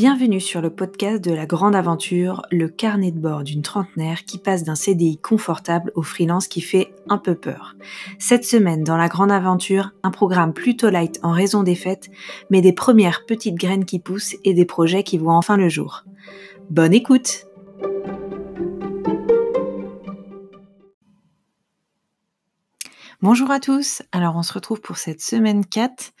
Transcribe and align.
Bienvenue 0.00 0.40
sur 0.40 0.60
le 0.60 0.70
podcast 0.70 1.24
de 1.24 1.32
la 1.32 1.44
grande 1.44 1.74
aventure, 1.74 2.42
le 2.52 2.68
carnet 2.68 3.10
de 3.10 3.18
bord 3.18 3.42
d'une 3.42 3.62
trentenaire 3.62 4.24
qui 4.24 4.38
passe 4.38 4.62
d'un 4.62 4.76
CDI 4.76 5.18
confortable 5.18 5.90
au 5.96 6.02
freelance 6.02 6.46
qui 6.46 6.60
fait 6.60 6.94
un 7.08 7.18
peu 7.18 7.34
peur. 7.34 7.74
Cette 8.20 8.44
semaine, 8.44 8.84
dans 8.84 8.96
la 8.96 9.08
grande 9.08 9.32
aventure, 9.32 9.90
un 10.04 10.12
programme 10.12 10.52
plutôt 10.52 10.88
light 10.88 11.18
en 11.24 11.32
raison 11.32 11.64
des 11.64 11.74
fêtes, 11.74 12.10
mais 12.48 12.60
des 12.60 12.72
premières 12.72 13.26
petites 13.26 13.56
graines 13.56 13.86
qui 13.86 13.98
poussent 13.98 14.36
et 14.44 14.54
des 14.54 14.64
projets 14.64 15.02
qui 15.02 15.18
voient 15.18 15.34
enfin 15.34 15.56
le 15.56 15.68
jour. 15.68 16.04
Bonne 16.70 16.94
écoute 16.94 17.47
Bonjour 23.20 23.50
à 23.50 23.58
tous, 23.58 24.02
alors 24.12 24.36
on 24.36 24.44
se 24.44 24.52
retrouve 24.52 24.80
pour 24.80 24.96
cette 24.96 25.20
semaine 25.20 25.66
4. 25.66 26.12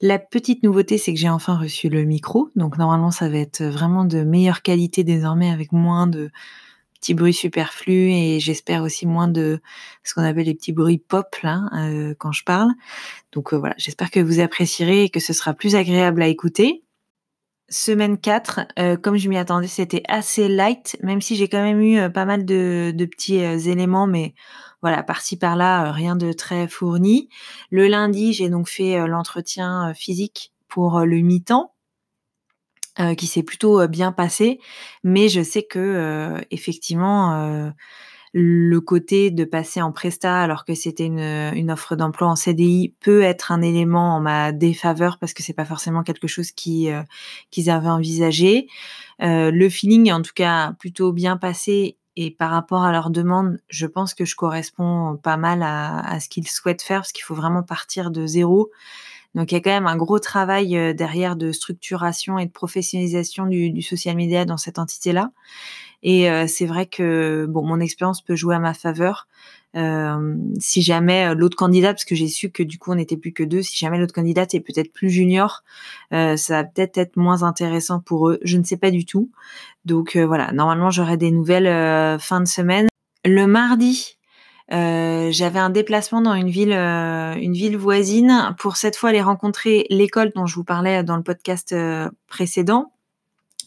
La 0.00 0.18
petite 0.18 0.62
nouveauté, 0.62 0.96
c'est 0.96 1.12
que 1.12 1.20
j'ai 1.20 1.28
enfin 1.28 1.58
reçu 1.58 1.90
le 1.90 2.04
micro. 2.04 2.48
Donc 2.56 2.78
normalement, 2.78 3.10
ça 3.10 3.28
va 3.28 3.36
être 3.36 3.62
vraiment 3.62 4.06
de 4.06 4.22
meilleure 4.22 4.62
qualité 4.62 5.04
désormais 5.04 5.50
avec 5.50 5.72
moins 5.72 6.06
de 6.06 6.30
petits 6.94 7.12
bruits 7.12 7.34
superflus 7.34 8.12
et 8.12 8.40
j'espère 8.40 8.82
aussi 8.82 9.06
moins 9.06 9.28
de 9.28 9.60
ce 10.04 10.14
qu'on 10.14 10.22
appelle 10.22 10.46
les 10.46 10.54
petits 10.54 10.72
bruits 10.72 10.96
pop 10.96 11.26
euh, 11.44 12.14
quand 12.18 12.32
je 12.32 12.44
parle. 12.44 12.70
Donc 13.32 13.52
euh, 13.52 13.58
voilà, 13.58 13.74
j'espère 13.76 14.10
que 14.10 14.20
vous 14.20 14.40
apprécierez 14.40 15.04
et 15.04 15.10
que 15.10 15.20
ce 15.20 15.34
sera 15.34 15.52
plus 15.52 15.74
agréable 15.74 16.22
à 16.22 16.28
écouter. 16.28 16.82
Semaine 17.70 18.18
4, 18.18 18.60
euh, 18.78 18.96
comme 18.96 19.16
je 19.16 19.28
m'y 19.28 19.36
attendais, 19.36 19.66
c'était 19.66 20.02
assez 20.08 20.48
light, 20.48 20.96
même 21.02 21.20
si 21.20 21.36
j'ai 21.36 21.48
quand 21.48 21.62
même 21.62 21.82
eu 21.82 22.10
pas 22.10 22.24
mal 22.24 22.46
de, 22.46 22.92
de 22.94 23.04
petits 23.04 23.36
éléments, 23.36 24.06
mais 24.06 24.34
voilà, 24.80 25.02
par-ci 25.02 25.36
par-là, 25.36 25.88
euh, 25.88 25.92
rien 25.92 26.16
de 26.16 26.32
très 26.32 26.68
fourni. 26.68 27.28
Le 27.70 27.88
lundi, 27.88 28.32
j'ai 28.32 28.48
donc 28.48 28.68
fait 28.68 28.98
euh, 28.98 29.06
l'entretien 29.06 29.90
euh, 29.90 29.94
physique 29.94 30.52
pour 30.68 31.00
le 31.00 31.18
mi-temps. 31.18 31.72
qui 33.16 33.28
s'est 33.28 33.44
plutôt 33.44 33.86
bien 33.86 34.10
passé, 34.10 34.58
mais 35.04 35.28
je 35.28 35.40
sais 35.40 35.62
que 35.62 36.34
effectivement 36.50 37.72
le 38.32 38.80
côté 38.80 39.30
de 39.30 39.44
passer 39.44 39.80
en 39.80 39.92
presta 39.92 40.40
alors 40.40 40.64
que 40.64 40.74
c'était 40.74 41.06
une, 41.06 41.70
offre 41.70 41.96
d'emploi 41.96 42.28
en 42.28 42.36
CDI 42.36 42.94
peut 43.00 43.22
être 43.22 43.52
un 43.52 43.62
élément 43.62 44.16
en 44.16 44.20
ma 44.20 44.52
défaveur 44.52 45.18
parce 45.18 45.34
que 45.34 45.42
c'est 45.42 45.52
pas 45.52 45.64
forcément 45.64 46.02
quelque 46.02 46.28
chose 46.28 46.50
qui 46.52 46.88
qu'ils 47.50 47.70
avaient 47.70 47.88
envisagé. 47.88 48.68
le 49.20 49.68
feeling 49.68 50.12
en 50.12 50.22
tout 50.22 50.32
cas 50.34 50.72
plutôt 50.78 51.12
bien 51.12 51.36
passé 51.36 51.98
et 52.20 52.32
par 52.32 52.50
rapport 52.50 52.82
à 52.82 52.90
leurs 52.90 53.10
demandes, 53.10 53.60
je 53.68 53.86
pense 53.86 54.12
que 54.12 54.24
je 54.24 54.34
corresponds 54.34 55.16
pas 55.22 55.36
mal 55.36 55.62
à, 55.62 56.18
ce 56.18 56.28
qu'ils 56.28 56.48
souhaitent 56.48 56.82
faire 56.82 57.02
parce 57.02 57.12
qu'il 57.12 57.22
faut 57.22 57.36
vraiment 57.36 57.62
partir 57.62 58.10
de 58.10 58.26
zéro. 58.26 58.72
Donc 59.36 59.52
il 59.52 59.54
y 59.54 59.58
a 59.58 59.60
quand 59.60 59.70
même 59.70 59.86
un 59.86 59.96
gros 59.96 60.18
travail 60.18 60.76
euh, 60.76 60.92
derrière 60.92 61.36
de 61.36 61.52
structuration 61.52 62.36
et 62.36 62.46
de 62.46 62.50
professionnalisation 62.50 63.46
du, 63.46 63.82
social 63.82 64.16
media 64.16 64.44
dans 64.44 64.56
cette 64.56 64.80
entité-là. 64.80 65.30
Et 66.02 66.30
euh, 66.30 66.46
c'est 66.46 66.66
vrai 66.66 66.86
que 66.86 67.46
bon, 67.48 67.64
mon 67.66 67.80
expérience 67.80 68.22
peut 68.22 68.36
jouer 68.36 68.54
à 68.54 68.58
ma 68.58 68.74
faveur. 68.74 69.26
Euh, 69.76 70.36
si 70.58 70.80
jamais 70.80 71.26
euh, 71.26 71.34
l'autre 71.34 71.56
candidate, 71.56 71.96
parce 71.96 72.04
que 72.04 72.14
j'ai 72.14 72.28
su 72.28 72.50
que 72.50 72.62
du 72.62 72.78
coup 72.78 72.92
on 72.92 72.94
n'était 72.94 73.16
plus 73.16 73.32
que 73.32 73.42
deux, 73.42 73.62
si 73.62 73.76
jamais 73.76 73.98
l'autre 73.98 74.14
candidate 74.14 74.54
est 74.54 74.60
peut-être 74.60 74.92
plus 74.92 75.10
junior, 75.10 75.62
ça 76.10 76.36
va 76.48 76.64
peut-être 76.64 76.98
être 76.98 77.16
moins 77.16 77.42
intéressant 77.42 78.00
pour 78.00 78.30
eux. 78.30 78.38
Je 78.42 78.56
ne 78.56 78.64
sais 78.64 78.76
pas 78.76 78.90
du 78.90 79.04
tout. 79.04 79.30
Donc 79.84 80.16
voilà, 80.16 80.52
normalement 80.52 80.90
j'aurai 80.90 81.16
des 81.16 81.30
nouvelles 81.30 82.18
fin 82.20 82.40
de 82.40 82.48
semaine. 82.48 82.88
Le 83.24 83.46
mardi, 83.46 84.18
j'avais 84.70 85.58
un 85.58 85.70
déplacement 85.70 86.20
dans 86.22 86.34
une 86.34 86.50
ville, 86.50 86.72
une 86.72 87.52
ville 87.52 87.76
voisine 87.76 88.54
pour 88.58 88.76
cette 88.76 88.96
fois 88.96 89.10
aller 89.10 89.22
rencontrer 89.22 89.86
l'école 89.90 90.32
dont 90.34 90.46
je 90.46 90.54
vous 90.54 90.64
parlais 90.64 91.02
dans 91.04 91.16
le 91.16 91.22
podcast 91.22 91.74
précédent 92.28 92.92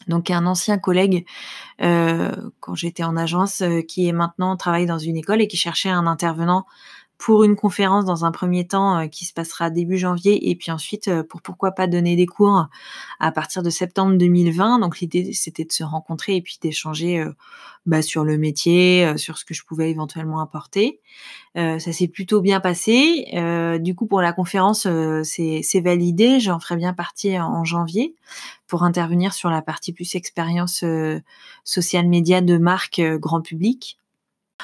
donc 0.08 0.30
un 0.30 0.46
ancien 0.46 0.78
collègue 0.78 1.24
euh, 1.80 2.30
quand 2.60 2.74
j'étais 2.74 3.04
en 3.04 3.16
agence 3.16 3.62
euh, 3.62 3.82
qui 3.82 4.08
est 4.08 4.12
maintenant 4.12 4.56
travaille 4.56 4.86
dans 4.86 4.98
une 4.98 5.16
école 5.16 5.40
et 5.40 5.48
qui 5.48 5.56
cherchait 5.56 5.90
un 5.90 6.06
intervenant 6.06 6.66
pour 7.22 7.44
une 7.44 7.54
conférence 7.54 8.04
dans 8.04 8.24
un 8.24 8.32
premier 8.32 8.66
temps 8.66 8.98
euh, 8.98 9.06
qui 9.06 9.24
se 9.24 9.32
passera 9.32 9.70
début 9.70 9.96
janvier 9.96 10.50
et 10.50 10.56
puis 10.56 10.72
ensuite 10.72 11.06
euh, 11.06 11.22
pour 11.22 11.40
pourquoi 11.40 11.70
pas 11.70 11.86
donner 11.86 12.16
des 12.16 12.26
cours 12.26 12.66
à 13.20 13.30
partir 13.30 13.62
de 13.62 13.70
septembre 13.70 14.16
2020. 14.16 14.80
Donc 14.80 14.98
l'idée 14.98 15.32
c'était 15.32 15.64
de 15.64 15.70
se 15.70 15.84
rencontrer 15.84 16.34
et 16.34 16.42
puis 16.42 16.58
d'échanger 16.60 17.20
euh, 17.20 17.30
bah, 17.86 18.02
sur 18.02 18.24
le 18.24 18.38
métier, 18.38 19.16
sur 19.18 19.38
ce 19.38 19.44
que 19.44 19.54
je 19.54 19.64
pouvais 19.64 19.88
éventuellement 19.90 20.40
apporter. 20.40 21.00
ça 21.54 21.78
s'est 21.78 22.08
plutôt 22.08 22.40
bien 22.40 22.60
passé. 22.60 23.26
du 23.80 23.94
coup 23.96 24.06
pour 24.06 24.20
la 24.20 24.32
conférence 24.32 24.86
c'est 25.24 25.80
validé. 25.80 26.38
J'en 26.38 26.60
ferai 26.60 26.76
bien 26.76 26.92
partie 26.92 27.38
en 27.40 27.64
janvier 27.64 28.14
pour 28.68 28.84
intervenir 28.84 29.32
sur 29.32 29.50
la 29.50 29.62
partie 29.62 29.92
plus 29.92 30.14
expérience 30.14 30.84
social 31.64 32.08
média 32.08 32.40
de 32.40 32.56
marque 32.56 33.00
grand 33.00 33.40
public. 33.40 33.98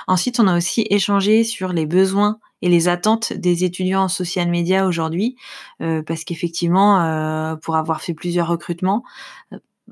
Ensuite, 0.06 0.40
on 0.40 0.46
a 0.46 0.56
aussi 0.56 0.86
échangé 0.90 1.44
sur 1.44 1.72
les 1.72 1.86
besoins 1.86 2.38
et 2.62 2.68
les 2.68 2.88
attentes 2.88 3.32
des 3.32 3.64
étudiants 3.64 4.02
en 4.04 4.08
social 4.08 4.48
media 4.48 4.86
aujourd'hui, 4.86 5.36
euh, 5.80 6.02
parce 6.02 6.24
qu'effectivement, 6.24 7.00
euh, 7.00 7.56
pour 7.56 7.76
avoir 7.76 8.00
fait 8.00 8.14
plusieurs 8.14 8.48
recrutements, 8.48 9.04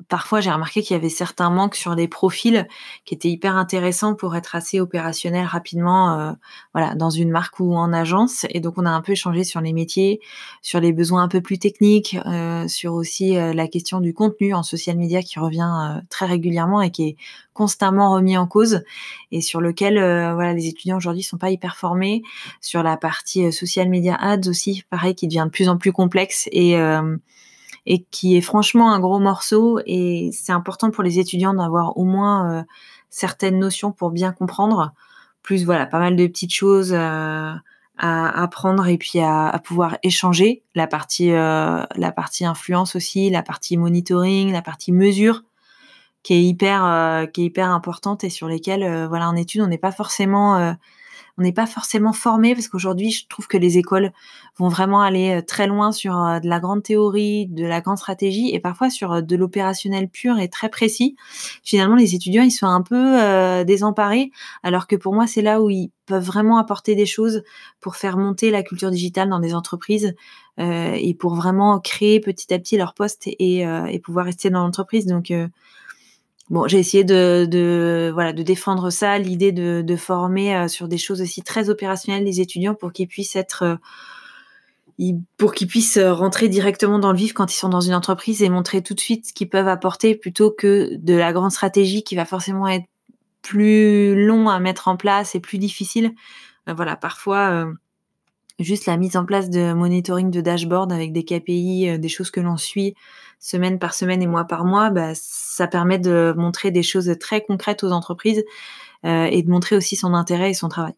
parfois 0.09 0.41
j'ai 0.41 0.51
remarqué 0.51 0.83
qu'il 0.83 0.95
y 0.95 0.99
avait 0.99 1.09
certains 1.09 1.51
manques 1.51 1.75
sur 1.75 1.97
des 1.97 2.09
profils 2.09 2.67
qui 3.05 3.15
étaient 3.15 3.29
hyper 3.29 3.57
intéressants 3.57 4.15
pour 4.15 4.37
être 4.37 4.55
assez 4.55 4.81
opérationnels 4.81 5.47
rapidement 5.47 6.19
euh, 6.19 6.33
voilà 6.75 6.95
dans 6.95 7.11
une 7.11 7.31
marque 7.31 7.61
ou 7.61 7.75
en 7.75 7.93
agence. 7.93 8.47
Et 8.51 8.61
donc 8.61 8.75
on 8.77 8.87
a 8.87 8.91
un 8.91 9.01
peu 9.01 9.13
échangé 9.13 9.45
sur 9.45 9.61
les 9.61 9.73
métiers 9.73 10.21
sur 10.63 10.81
les 10.81 10.93
besoins 10.93 11.23
un 11.23 11.29
peu 11.29 11.41
plus 11.41 11.59
techniques 11.59 12.17
euh, 12.27 12.69
sur 12.69 12.95
aussi 12.95 13.37
euh, 13.37 13.53
la 13.53 13.69
question 13.69 14.01
du 14.01 14.15
contenu 14.15 14.55
en 14.55 14.63
social 14.63 14.97
media 14.97 15.23
qui 15.23 15.39
revient 15.39 16.01
très 16.11 16.27
régulièrement 16.27 16.81
et 16.83 16.91
qui 16.91 17.09
est 17.09 17.17
constamment 17.53 18.13
remis 18.13 18.37
en 18.37 18.47
cause 18.47 18.83
et 19.33 19.41
sur 19.41 19.61
lequel 19.61 19.95
voilà 19.95 20.53
les 20.53 20.67
étudiants 20.67 20.99
aujourd'hui 20.99 21.23
sont 21.23 21.39
pas 21.39 21.51
hyper 21.51 21.77
formés. 21.77 22.23
Sur 22.61 22.83
la 22.83 22.97
partie 22.97 23.51
social 23.53 23.89
media 23.89 24.15
ads 24.21 24.49
aussi 24.49 24.85
pareil 24.91 25.15
qui 25.15 25.27
devient 25.27 25.45
de 25.47 25.51
plus 25.51 25.69
en 25.69 25.79
plus 25.79 25.93
complexe 25.93 26.49
et 26.53 26.77
et 27.87 28.03
qui 28.11 28.37
est 28.37 28.41
franchement 28.41 28.93
un 28.93 29.01
gros 29.01 29.19
morceau. 29.19 29.81
Et 29.87 30.31
c'est 30.33 30.53
important 30.53 30.91
pour 30.91 31.03
les 31.05 31.19
étudiants 31.19 31.55
d'avoir 31.55 31.97
au 31.97 32.05
moins 32.05 32.51
euh, 32.51 32.63
certaines 33.11 33.59
notions 33.59 33.93
pour 33.93 34.11
bien 34.11 34.33
comprendre. 34.33 34.93
Plus 35.43 35.65
voilà, 35.65 35.87
pas 35.87 36.01
mal 36.01 36.17
de 36.17 36.27
petites 36.27 36.53
choses 36.53 36.93
euh, 36.93 37.53
à 37.99 38.43
apprendre 38.43 38.87
et 38.89 38.99
puis 38.99 39.21
à, 39.21 39.61
pouvoir 39.65 39.97
échanger. 40.03 40.63
La 40.75 40.87
partie, 40.87 41.33
euh, 41.33 41.85
la 41.95 42.13
partie 42.13 42.45
influence 42.45 42.97
aussi, 42.97 43.31
la 43.31 43.43
partie 43.43 43.77
monitoring, 43.77 44.53
la 44.53 44.63
partie 44.63 44.93
mesure 44.93 45.43
qui 46.25 46.35
est 46.35 46.43
hyper, 46.43 47.29
qui 47.33 47.43
est 47.43 47.45
hyper 47.45 47.71
importante 47.71 48.25
et 48.25 48.31
sur 48.31 48.49
lesquelles, 48.49 49.07
voilà, 49.07 49.29
en 49.29 49.37
études, 49.37 49.61
on 49.61 49.69
n'est 49.69 49.79
pas 49.79 49.93
forcément 49.93 50.75
on 51.39 51.43
n'est 51.43 51.53
pas 51.53 51.67
forcément 51.67 52.13
formé 52.13 52.55
parce 52.55 52.69
qu'aujourd'hui, 52.69 53.11
je 53.11 53.27
trouve 53.29 53.47
que 53.47 53.59
les 53.59 53.79
écoles 53.79 54.13
vont 54.57 54.69
vraiment 54.69 55.03
aller 55.03 55.37
euh, 55.37 55.43
très 55.43 55.67
loin 55.67 55.93
sur 55.93 56.17
euh, 56.17 56.41
de 56.41 56.49
la 56.49 56.61
grande 56.61 56.83
théorie, 56.83 57.47
de 57.47 57.67
la 57.67 57.81
grande 57.81 57.99
stratégie 57.99 58.51
et 58.55 58.61
parfois 58.61 58.89
sur 58.89 59.13
euh, 59.13 59.21
de 59.21 59.37
l'opérationnel 59.37 60.09
pur 60.09 60.39
et 60.39 60.49
très 60.49 60.71
précis. 60.71 61.15
Finalement, 61.63 61.97
les 61.97 62.15
étudiants, 62.15 62.43
ils 62.43 62.51
sont 62.51 62.67
un 62.67 62.83
peu 62.83 63.65
désemparés, 63.65 64.31
alors 64.63 64.87
que 64.87 64.97
pour 64.97 65.15
moi, 65.15 65.27
c'est 65.27 65.43
là 65.43 65.61
où 65.61 65.71
ils 65.71 65.91
peuvent 66.07 66.25
vraiment 66.25 66.59
apporter 66.59 66.95
des 66.95 67.07
choses 67.07 67.43
pour 67.81 67.97
faire 67.97 68.17
monter 68.17 68.51
la 68.51 68.63
culture 68.63 68.91
digitale 68.91 69.29
dans 69.29 69.41
des 69.41 69.55
entreprises 69.55 70.15
et 70.59 71.15
pour 71.19 71.35
vraiment 71.35 71.81
créer 71.81 72.21
petit 72.21 72.53
à 72.55 72.59
petit 72.59 72.77
leur 72.77 72.95
poste 72.95 73.27
et, 73.27 73.65
pouvoir 74.05 74.27
rester 74.27 74.51
dans 74.51 74.61
l'entreprise. 74.61 75.07
Bon, 76.49 76.69
j'ai 76.69 76.79
essayé 76.79 77.03
de, 77.03 77.45
de, 77.51 78.11
voilà 78.15 78.33
de 78.33 78.43
défendre 78.43 78.91
ça, 78.91 79.19
l'idée 79.19 79.51
de, 79.51 79.83
de 79.83 79.97
former 79.97 80.55
euh, 80.55 80.69
sur 80.69 80.87
des 80.87 80.99
choses 80.99 81.21
aussi 81.21 81.43
très 81.43 81.71
opérationnelles 81.71 82.23
les 82.25 82.41
étudiants 82.41 82.75
pour 82.75 82.93
qu'ils 82.93 83.09
puissent 83.09 83.35
être 83.35 83.63
euh, 83.65 85.13
pour 85.37 85.55
qu'ils 85.55 85.67
puissent 85.67 85.99
rentrer 85.99 86.49
directement 86.49 87.01
dans 87.01 87.11
le 87.11 87.19
vif 87.19 87.33
quand 87.33 87.53
ils 87.53 87.57
sont 87.57 87.69
dans 87.69 87.81
une 87.81 87.95
entreprise 87.95 88.43
et 88.43 88.49
montrer 88.49 88.81
tout 88.81 88.95
de 88.95 89.01
suite 89.01 89.27
ce 89.27 89.33
qu'ils 89.33 89.49
peuvent 89.49 89.69
apporter 89.69 90.15
plutôt 90.15 90.53
que 90.53 90.95
de 90.97 91.15
la 91.15 91.33
grande 91.33 91.51
stratégie 91.51 92.05
qui 92.05 92.15
va 92.15 92.25
forcément 92.25 92.69
être 92.69 92.87
plus 93.43 94.27
long 94.27 94.49
à 94.49 94.61
mettre 94.61 94.89
en 94.89 94.97
place 94.97 95.35
et 95.35 95.41
plus 95.41 95.59
difficile. 95.59 96.13
Euh, 96.69 96.75
voilà, 96.75 96.97
parfois 96.97 97.67
juste 98.59 98.87
la 98.87 98.97
mise 98.97 99.17
en 99.17 99.25
place 99.25 99.51
de 99.51 99.73
monitoring 99.73 100.31
de 100.31 100.41
dashboard 100.41 100.93
avec 100.93 101.13
des 101.13 101.25
KPI, 101.25 101.99
des 101.99 102.09
choses 102.09 102.31
que 102.31 102.41
l'on 102.41 102.57
suit 102.57 102.95
semaine 103.39 103.79
par 103.79 103.95
semaine 103.95 104.23
et 104.23 104.27
mois 104.27 104.45
par 104.45 104.65
mois, 104.65 104.91
bah, 104.91 105.13
ça 105.15 105.67
permet 105.67 105.99
de 105.99 106.35
montrer 106.37 106.71
des 106.71 106.83
choses 106.83 107.15
très 107.21 107.43
concrètes 107.43 107.85
aux 107.85 107.91
entreprises 107.91 108.45
euh, 109.05 109.25
et 109.25 109.43
de 109.43 109.51
montrer 109.51 109.77
aussi 109.77 109.97
son 109.97 110.15
intérêt 110.15 110.51
et 110.51 110.55
son 110.55 110.69
travail. 110.69 110.95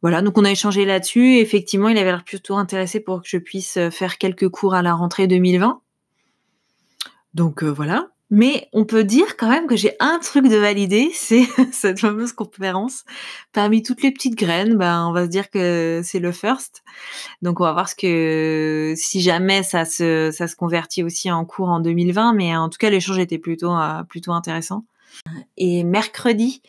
Voilà, 0.00 0.22
donc 0.22 0.38
on 0.38 0.44
a 0.44 0.50
échangé 0.50 0.84
là-dessus. 0.84 1.38
Effectivement, 1.38 1.88
il 1.88 1.98
avait 1.98 2.10
l'air 2.10 2.24
plutôt 2.24 2.56
intéressé 2.56 3.00
pour 3.00 3.22
que 3.22 3.28
je 3.28 3.38
puisse 3.38 3.78
faire 3.90 4.18
quelques 4.18 4.48
cours 4.48 4.74
à 4.74 4.82
la 4.82 4.94
rentrée 4.94 5.26
2020. 5.26 5.80
Donc 7.34 7.62
euh, 7.62 7.68
voilà, 7.68 8.08
Mais 8.30 8.68
on 8.74 8.84
peut 8.84 9.04
dire 9.04 9.36
quand 9.38 9.48
même 9.48 9.66
que 9.66 9.76
j'ai 9.76 9.92
un 10.00 10.18
truc 10.18 10.48
de 10.48 10.56
validé, 10.56 11.10
c'est 11.14 11.46
cette 11.72 12.00
fameuse 12.00 12.32
conférence. 12.32 13.04
Parmi 13.52 13.82
toutes 13.82 14.02
les 14.02 14.12
petites 14.12 14.34
graines, 14.34 14.76
ben, 14.76 15.06
on 15.06 15.12
va 15.12 15.24
se 15.24 15.30
dire 15.30 15.50
que 15.50 16.02
c'est 16.04 16.18
le 16.18 16.32
first. 16.32 16.82
Donc, 17.40 17.60
on 17.60 17.64
va 17.64 17.72
voir 17.72 17.88
ce 17.88 17.94
que, 17.94 18.94
si 18.96 19.20
jamais 19.20 19.62
ça 19.62 19.84
se, 19.84 20.30
ça 20.30 20.46
se 20.46 20.56
convertit 20.56 21.02
aussi 21.02 21.30
en 21.30 21.44
cours 21.44 21.68
en 21.68 21.80
2020. 21.80 22.34
Mais 22.34 22.54
en 22.56 22.68
tout 22.68 22.78
cas, 22.78 22.90
l'échange 22.90 23.18
était 23.18 23.38
plutôt, 23.38 23.72
euh, 23.72 24.02
plutôt 24.04 24.32
intéressant. 24.32 24.84
Et 25.56 25.82
mercredi, 25.84 26.62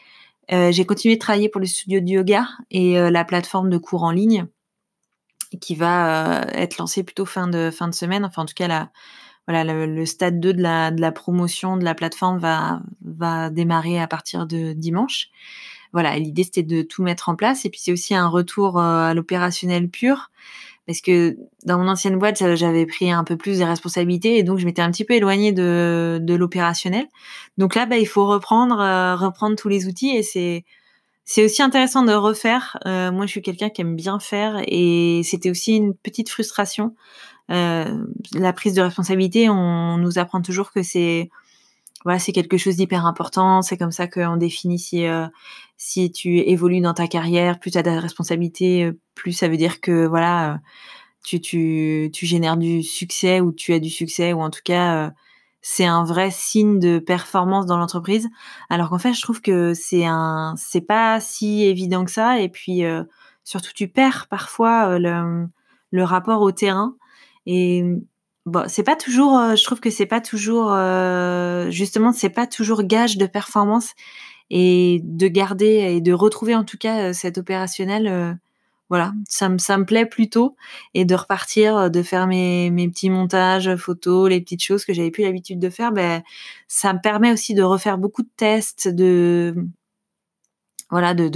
euh, 0.52 0.72
j'ai 0.72 0.86
continué 0.86 1.16
de 1.16 1.20
travailler 1.20 1.50
pour 1.50 1.60
le 1.60 1.68
studio 1.68 2.00
de 2.00 2.08
yoga 2.08 2.48
et 2.72 2.98
euh, 2.98 3.12
la 3.12 3.26
plateforme 3.26 3.70
de 3.70 3.78
cours 3.78 4.04
en 4.04 4.12
ligne 4.12 4.48
qui 5.62 5.76
va 5.76 6.46
être 6.54 6.78
lancée 6.78 7.04
plutôt 7.04 7.26
fin 7.26 7.48
de, 7.48 7.72
fin 7.72 7.88
de 7.88 7.96
semaine. 7.96 8.24
Enfin, 8.24 8.44
en 8.44 8.46
tout 8.46 8.54
cas, 8.54 8.68
la, 8.68 8.92
voilà, 9.50 9.64
le, 9.88 10.06
stade 10.06 10.40
2 10.40 10.54
de 10.54 10.62
la, 10.62 10.92
de 10.92 11.02
la 11.02 11.12
promotion 11.12 11.76
de 11.76 11.84
la 11.84 11.96
plateforme 11.96 12.38
va, 12.38 12.82
va 13.04 13.50
démarrer 13.50 14.00
à 14.00 14.06
partir 14.06 14.46
de 14.46 14.74
dimanche. 14.74 15.30
Voilà, 15.92 16.16
l'idée 16.20 16.44
c'était 16.44 16.62
de 16.62 16.84
tout 16.84 17.02
mettre 17.02 17.30
en 17.30 17.36
place 17.36 17.66
et 17.66 17.72
puis 17.72 17.80
c'est 17.84 17.92
aussi 17.92 18.14
un 18.14 18.28
retour 18.28 18.78
euh, 18.78 19.10
à 19.10 19.14
l'opérationnel 19.16 19.90
pur 19.90 20.30
parce 20.86 21.02
que 21.02 21.36
dans 21.66 21.80
mon 21.80 21.88
ancienne 21.88 22.20
boîte 22.20 22.38
j'avais 22.38 22.86
pris 22.86 23.12
un 23.12 23.24
peu 23.24 23.38
plus 23.38 23.58
des 23.58 23.66
responsabilités 23.66 24.38
et 24.38 24.44
donc 24.44 24.60
je 24.60 24.66
m'étais 24.66 24.84
un 24.84 24.92
petit 24.92 25.04
peu 25.04 25.16
éloignée 25.16 25.52
de, 25.52 26.20
de 26.22 26.34
l'opérationnel. 26.36 27.08
Donc 27.58 27.74
là, 27.74 27.88
bah, 27.88 27.98
il 27.98 28.08
faut 28.08 28.28
reprendre 28.28 28.80
euh, 28.80 29.16
reprendre 29.16 29.56
tous 29.56 29.68
les 29.68 29.88
outils 29.88 30.16
et 30.16 30.22
c'est 30.22 30.64
c'est 31.26 31.46
aussi 31.46 31.62
intéressant 31.62 32.02
de 32.04 32.12
refaire. 32.12 32.78
Euh, 32.88 33.12
moi, 33.12 33.28
je 33.28 33.32
suis 33.32 33.44
quelqu'un 33.44 33.70
qui 33.70 33.82
aime 33.82 33.96
bien 33.96 34.20
faire 34.20 34.64
et 34.66 35.22
c'était 35.24 35.52
aussi 35.52 35.76
une 35.76 35.94
petite 35.94 36.30
frustration 36.30 36.96
la 37.50 38.54
prise 38.54 38.74
de 38.74 38.82
responsabilité, 38.82 39.50
on 39.50 39.98
nous 39.98 40.20
apprend 40.20 40.42
toujours 40.42 40.72
que 40.72 40.84
c'est 40.84 41.30
voilà, 42.06 42.20
c'est 42.20 42.32
quelque 42.32 42.58
chose 42.58 42.78
d'hyper 42.78 43.06
important. 43.06 43.62
C'est 43.62 43.78
comme 43.78 43.92
ça 43.92 44.08
qu'on 44.08 44.38
définit 44.38 44.80
si 44.80 45.06
euh, 45.06 45.28
si 45.78 46.12
tu 46.12 46.38
évolues 46.40 46.82
dans 46.82 46.94
ta 46.94 47.08
carrière, 47.08 47.60
plus 47.60 47.72
tu 47.72 47.78
as 47.78 47.84
de 47.84 47.90
responsabilités, 47.90 48.86
euh, 48.86 49.00
plus 49.16 49.34
ça 49.34 49.48
veut 49.50 49.58
dire 49.58 49.82
que 49.82 50.06
voilà, 50.08 50.60
tu, 51.24 51.42
tu, 51.42 52.10
tu 52.14 52.26
génères 52.26 52.58
du 52.58 52.84
succès 52.84 53.42
ou 53.42 53.52
tu 53.52 53.74
as 53.74 53.80
du 53.80 53.90
succès 53.90 54.34
ou 54.34 54.42
en 54.42 54.50
tout 54.50 54.62
cas 54.64 55.12
c'est 55.62 55.86
un 55.86 56.06
vrai 56.06 56.32
signe 56.32 56.80
de 56.80 57.00
performance 57.00 57.66
dans 57.66 57.78
l'entreprise. 57.78 58.30
Alors 58.70 58.90
qu'en 58.90 59.00
fait, 59.00 59.14
je 59.14 59.22
trouve 59.22 59.42
que 59.42 59.74
c'est 59.74 60.06
un 60.06 60.56
c'est 60.58 60.82
pas 60.82 61.20
si 61.20 61.64
évident 61.64 62.06
que 62.06 62.12
ça 62.12 62.40
et 62.40 62.50
puis 62.50 62.84
surtout 63.44 63.72
tu 63.76 63.90
perds 63.90 64.28
parfois 64.30 65.00
le, 65.00 65.48
le 65.92 66.04
rapport 66.04 66.42
au 66.42 66.52
terrain 66.52 66.96
et 67.52 67.84
c'est 68.68 68.84
pas 68.84 68.96
toujours, 68.96 69.40
euh, 69.40 69.56
je 69.56 69.64
trouve 69.64 69.80
que 69.80 69.90
c'est 69.90 70.06
pas 70.06 70.22
toujours, 70.22 70.72
euh, 70.72 71.72
justement, 71.72 72.12
c'est 72.14 72.30
pas 72.30 72.46
toujours 72.46 72.84
gage 72.84 73.18
de 73.18 73.26
performance 73.26 73.94
et 74.52 75.02
de 75.04 75.28
garder 75.28 75.96
et 75.96 76.00
de 76.00 76.14
retrouver 76.14 76.56
en 76.56 76.64
tout 76.64 76.78
cas 76.78 77.10
euh, 77.10 77.14
cet 77.14 77.40
opérationnel. 77.40 78.38
voilà, 78.90 79.14
ça 79.28 79.50
me 79.50 79.84
plaît 79.84 80.06
plutôt 80.06 80.56
et 80.94 81.06
de 81.06 81.16
repartir, 81.16 81.90
de 81.90 82.04
faire 82.04 82.28
mes 82.28 82.90
petits 82.90 83.10
montages 83.10 83.76
photos, 83.78 84.30
les 84.30 84.42
petites 84.42 84.64
choses 84.64 84.86
que 84.86 84.94
j'avais 84.94 85.12
plus 85.12 85.24
l'habitude 85.24 85.60
de 85.60 85.70
faire. 85.72 85.92
Ben 85.92 86.22
ça 86.68 86.94
me 86.94 87.00
permet 87.02 87.32
aussi 87.32 87.56
de 87.56 87.64
refaire 87.64 87.98
beaucoup 87.98 88.24
de 88.24 88.30
tests, 88.38 88.88
de 88.88 89.56
voilà, 90.92 91.14
de 91.16 91.30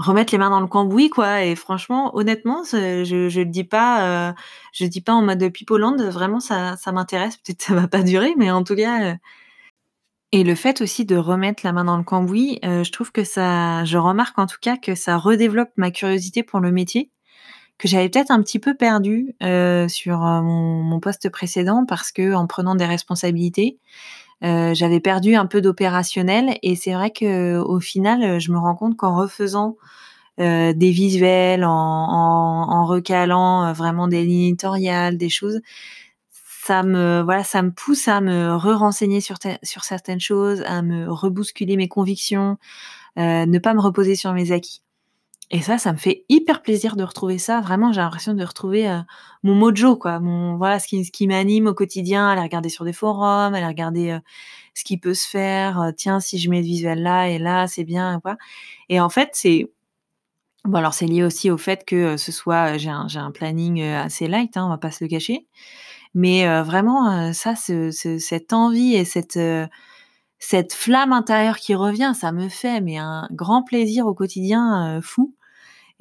remettre 0.00 0.32
les 0.32 0.38
mains 0.38 0.50
dans 0.50 0.60
le 0.60 0.66
cambouis 0.66 1.10
quoi. 1.10 1.44
Et 1.44 1.54
franchement 1.54 2.16
honnêtement 2.16 2.62
je 2.64 3.04
je 3.04 3.40
le 3.40 3.46
dis 3.46 3.64
pas 3.64 4.30
euh, 4.30 4.32
je 4.72 4.86
dis 4.86 5.00
pas 5.00 5.12
en 5.12 5.22
mode 5.22 5.46
pipoland 5.50 5.96
vraiment 5.96 6.40
ça 6.40 6.76
ça 6.76 6.92
m'intéresse. 6.92 7.36
Peut-être 7.36 7.62
ça 7.62 7.74
va 7.74 7.88
pas 7.88 8.02
durer 8.02 8.34
mais 8.36 8.50
en 8.50 8.64
tout 8.64 8.76
cas 8.76 9.12
euh, 9.12 9.14
et 10.32 10.44
le 10.44 10.54
fait 10.54 10.80
aussi 10.80 11.04
de 11.04 11.16
remettre 11.16 11.62
la 11.64 11.72
main 11.72 11.84
dans 11.84 11.96
le 11.96 12.04
cambouis 12.04 12.58
euh, 12.64 12.82
je 12.84 12.92
trouve 12.92 13.12
que 13.12 13.24
ça 13.24 13.84
je 13.84 13.98
remarque 13.98 14.38
en 14.38 14.46
tout 14.46 14.58
cas 14.60 14.76
que 14.76 14.94
ça 14.94 15.16
redéveloppe 15.18 15.70
ma 15.76 15.90
curiosité 15.90 16.42
pour 16.42 16.60
le 16.60 16.72
métier 16.72 17.10
que 17.78 17.88
j'avais 17.88 18.08
peut-être 18.08 18.30
un 18.30 18.42
petit 18.42 18.58
peu 18.58 18.74
perdu 18.74 19.34
sur 19.88 20.18
mon, 20.18 20.82
mon 20.82 21.00
poste 21.00 21.30
précédent 21.30 21.86
parce 21.86 22.12
que 22.12 22.34
en 22.34 22.46
prenant 22.46 22.74
des 22.74 22.84
responsabilités 22.84 23.78
euh, 24.42 24.74
j'avais 24.74 25.00
perdu 25.00 25.34
un 25.34 25.46
peu 25.46 25.60
d'opérationnel 25.60 26.58
et 26.62 26.76
c'est 26.76 26.92
vrai 26.94 27.10
que 27.10 27.58
au 27.58 27.80
final, 27.80 28.40
je 28.40 28.52
me 28.52 28.58
rends 28.58 28.74
compte 28.74 28.96
qu'en 28.96 29.16
refaisant 29.16 29.76
euh, 30.40 30.72
des 30.72 30.90
visuels, 30.90 31.64
en, 31.64 31.70
en, 31.70 32.86
recalant 32.86 33.66
euh, 33.66 33.72
vraiment 33.74 34.08
des 34.08 34.24
lignes 34.24 34.48
éditoriales, 34.48 35.18
des 35.18 35.28
choses, 35.28 35.60
ça 36.30 36.82
me 36.82 37.22
voilà, 37.22 37.44
ça 37.44 37.62
me 37.62 37.70
pousse 37.72 38.08
à 38.08 38.20
me 38.20 38.56
re-renseigner 38.56 39.20
sur 39.20 39.36
sur 39.62 39.84
certaines 39.84 40.20
choses, 40.20 40.62
à 40.66 40.82
me 40.82 41.10
rebousculer 41.10 41.76
mes 41.76 41.88
convictions, 41.88 42.58
ne 43.16 43.58
pas 43.58 43.74
me 43.74 43.80
reposer 43.80 44.16
sur 44.16 44.32
mes 44.32 44.52
acquis. 44.52 44.82
Et 45.52 45.62
ça, 45.62 45.78
ça 45.78 45.92
me 45.92 45.98
fait 45.98 46.24
hyper 46.28 46.62
plaisir 46.62 46.94
de 46.94 47.02
retrouver 47.02 47.38
ça. 47.38 47.60
Vraiment, 47.60 47.92
j'ai 47.92 48.00
l'impression 48.00 48.34
de 48.34 48.44
retrouver 48.44 48.88
euh, 48.88 49.00
mon 49.42 49.56
mojo, 49.56 49.96
quoi. 49.96 50.20
Mon 50.20 50.56
voilà, 50.56 50.78
ce 50.78 50.86
qui, 50.86 51.26
m'anime 51.26 51.66
au 51.66 51.74
quotidien, 51.74 52.28
aller 52.28 52.40
regarder 52.40 52.68
sur 52.68 52.84
des 52.84 52.92
forums, 52.92 53.54
aller 53.54 53.66
regarder 53.66 54.10
euh, 54.10 54.20
ce 54.74 54.84
qui 54.84 54.96
peut 54.96 55.14
se 55.14 55.28
faire. 55.28 55.80
Euh, 55.80 55.90
tiens, 55.96 56.20
si 56.20 56.38
je 56.38 56.48
mets 56.50 56.60
le 56.60 56.66
visuel 56.66 57.02
là 57.02 57.28
et 57.28 57.38
là, 57.38 57.66
c'est 57.66 57.82
bien, 57.82 58.20
quoi. 58.20 58.36
Et 58.88 59.00
en 59.00 59.08
fait, 59.08 59.30
c'est 59.32 59.68
bon. 60.64 60.78
Alors, 60.78 60.94
c'est 60.94 61.06
lié 61.06 61.24
aussi 61.24 61.50
au 61.50 61.58
fait 61.58 61.84
que 61.84 62.16
ce 62.16 62.30
soit, 62.30 62.78
j'ai 62.78 62.90
un, 62.90 63.32
planning 63.32 63.82
assez 63.82 64.28
light, 64.28 64.56
hein, 64.56 64.66
on 64.66 64.68
va 64.70 64.78
pas 64.78 64.92
se 64.92 65.02
le 65.02 65.08
cacher. 65.08 65.48
Mais 66.14 66.46
vraiment, 66.62 67.32
ça, 67.32 67.56
ce, 67.56 67.90
ce, 67.90 68.18
cette 68.18 68.52
envie 68.52 68.94
et 68.94 69.04
cette 69.04 69.38
cette 70.42 70.72
flamme 70.72 71.12
intérieure 71.12 71.58
qui 71.58 71.74
revient, 71.74 72.12
ça 72.18 72.32
me 72.32 72.48
fait 72.48 72.80
mais 72.80 72.96
un 72.98 73.28
grand 73.30 73.62
plaisir 73.62 74.06
au 74.06 74.14
quotidien 74.14 75.00
fou. 75.02 75.34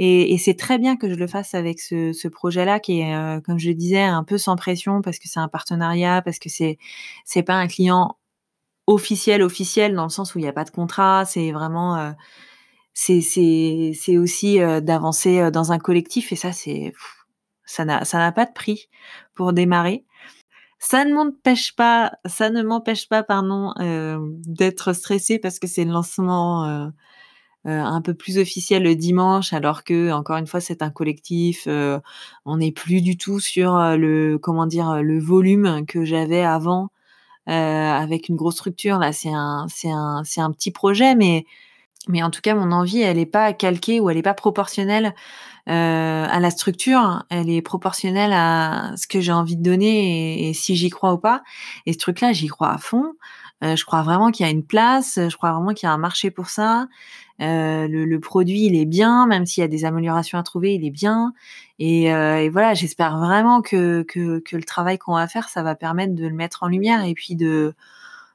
Et, 0.02 0.38
c'est 0.38 0.56
très 0.56 0.78
bien 0.80 0.96
que 0.96 1.10
je 1.10 1.16
le 1.16 1.28
fasse 1.28 1.54
avec 1.54 1.82
ce, 1.82 2.28
projet-là 2.30 2.80
qui 2.80 3.02
est, 3.02 3.16
euh, 3.16 3.42
comme 3.42 3.60
je 3.60 3.68
le 3.68 3.76
disais, 3.76 4.02
un 4.02 4.24
peu 4.24 4.38
sans 4.38 4.56
pression 4.56 5.02
parce 5.02 5.20
que 5.20 5.28
c'est 5.28 5.42
un 5.42 5.50
partenariat, 5.50 6.22
parce 6.22 6.40
que 6.40 6.48
c'est 6.50 6.78
c'est 7.26 7.44
pas 7.44 7.56
un 7.56 7.68
client 7.68 8.18
officiel 8.88 9.44
officiel 9.44 9.94
dans 9.96 10.06
le 10.06 10.10
sens 10.10 10.36
où 10.36 10.40
il 10.40 10.44
n'y 10.44 10.48
a 10.48 10.54
pas 10.54 10.64
de 10.64 10.72
contrat. 10.72 11.26
C'est 11.26 11.52
vraiment 11.52 11.98
euh, 11.98 12.12
c'est 12.94 13.22
c'est 13.22 14.18
aussi 14.18 14.62
euh, 14.62 14.82
d'avancer 14.82 15.52
dans 15.52 15.74
un 15.74 15.80
collectif 15.80 16.32
et 16.32 16.38
ça 16.38 16.54
c'est 16.54 16.94
ça 17.66 17.86
n'a 17.86 18.06
ça 18.06 18.20
n'a 18.20 18.32
pas 18.32 18.46
de 18.46 18.54
prix 18.54 18.90
pour 19.36 19.54
démarrer. 19.54 20.06
Ça 20.80 21.06
ne 21.06 21.14
m'empêche 21.14 21.76
pas, 21.76 22.14
ça 22.26 22.50
ne 22.50 22.64
m'empêche 22.64 23.10
pas, 23.10 23.22
pardon, 23.24 23.74
d'être 24.48 24.94
stressée 24.94 25.38
parce 25.40 25.60
que 25.60 25.68
c'est 25.68 25.84
le 25.84 25.92
lancement 25.92 26.90
un 27.66 28.02
peu 28.02 28.14
plus 28.14 28.38
officiel 28.38 28.84
le 28.84 28.96
dimanche, 28.96 29.54
alors 29.54 29.84
que 29.84 30.12
encore 30.12 30.38
une 30.38 30.48
fois 30.48 30.62
c'est 30.62 30.82
un 30.82 30.90
collectif. 30.90 31.66
Euh, 31.68 32.00
on 32.46 32.58
n'est 32.58 32.72
plus 32.72 33.02
du 33.02 33.18
tout 33.18 33.40
sur 33.40 33.76
euh, 33.76 33.98
le 33.98 34.38
comment 34.38 34.66
dire 34.66 35.02
le 35.04 35.20
volume 35.20 35.86
que 35.86 36.06
j'avais 36.06 36.44
avant 36.44 36.90
avec 37.48 38.30
une 38.30 38.36
grosse 38.36 38.56
structure. 38.56 39.00
Là 39.00 39.12
c'est 39.12 39.32
un 39.34 39.66
c'est 39.70 39.90
un 39.90 40.22
c'est 40.24 40.42
un 40.42 40.52
petit 40.52 40.72
projet, 40.72 41.16
mais 41.16 41.46
mais 42.08 42.24
en 42.24 42.30
tout 42.30 42.42
cas 42.42 42.56
mon 42.56 42.72
envie 42.72 43.02
elle 43.02 43.18
est 43.18 43.26
pas 43.26 43.54
calquée 43.54 44.00
ou 44.00 44.10
elle 44.10 44.18
est 44.18 44.22
pas 44.24 44.36
proportionnelle 44.36 45.14
à 45.66 46.40
la 46.40 46.50
structure. 46.52 47.24
Elle 47.30 47.50
est 47.50 47.62
proportionnelle 47.62 48.34
à 48.34 48.94
ce 48.98 49.08
que 49.08 49.20
j'ai 49.20 49.32
envie 49.32 49.58
de 49.58 49.64
donner 49.64 50.50
et, 50.50 50.54
si 50.54 50.76
j'y 50.76 50.90
crois 50.90 51.14
ou 51.14 51.18
pas. 51.18 51.44
Et 51.86 51.94
ce 51.94 51.98
truc 51.98 52.22
là 52.22 52.34
j'y 52.34 52.48
crois 52.48 52.72
à 52.72 52.78
fond. 52.78 53.14
je 53.64 53.84
crois 53.84 54.04
vraiment 54.04 54.32
qu'il 54.32 54.46
y 54.46 54.50
a 54.50 54.52
une 54.52 54.66
place. 54.66 55.20
Je 55.28 55.36
crois 55.36 55.52
vraiment 55.52 55.74
qu'il 55.74 55.88
y 55.88 55.90
a 55.90 55.94
un 55.94 55.98
marché 55.98 56.32
pour 56.32 56.50
ça. 56.50 56.88
Euh, 57.42 57.88
le, 57.88 58.20
produit, 58.20 58.66
il 58.66 58.76
est 58.76 58.86
bien, 58.86 59.26
même 59.26 59.46
s'il 59.46 59.62
y 59.62 59.64
a 59.64 59.68
des 59.70 59.86
améliorations 59.86 60.38
à 60.38 60.44
trouver, 60.44 60.74
il 60.74 60.86
est 60.86 60.92
bien. 60.92 61.34
Et, 61.80 62.14
euh, 62.14 62.50
voilà, 62.52 62.74
j'espère 62.74 63.18
vraiment 63.18 63.62
que, 63.62 64.06
le 64.16 64.64
travail 64.64 64.98
qu'on 64.98 65.16
va 65.16 65.28
faire, 65.28 65.50
ça 65.50 65.64
va 65.64 65.76
permettre 65.76 66.16
de 66.16 66.28
le 66.28 66.34
mettre 66.34 66.64
en 66.64 66.68
lumière 66.68 67.04
et 67.04 67.14
puis 67.14 67.36
de 67.36 67.74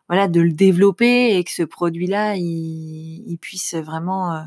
voilà 0.08 0.28
de 0.28 0.40
le 0.42 0.52
développer 0.52 1.36
et 1.36 1.44
que 1.44 1.50
ce 1.50 1.62
produit-là, 1.62 2.36
il, 2.36 3.38
puisse 3.40 3.74
vraiment 3.74 4.34
euh, 4.34 4.40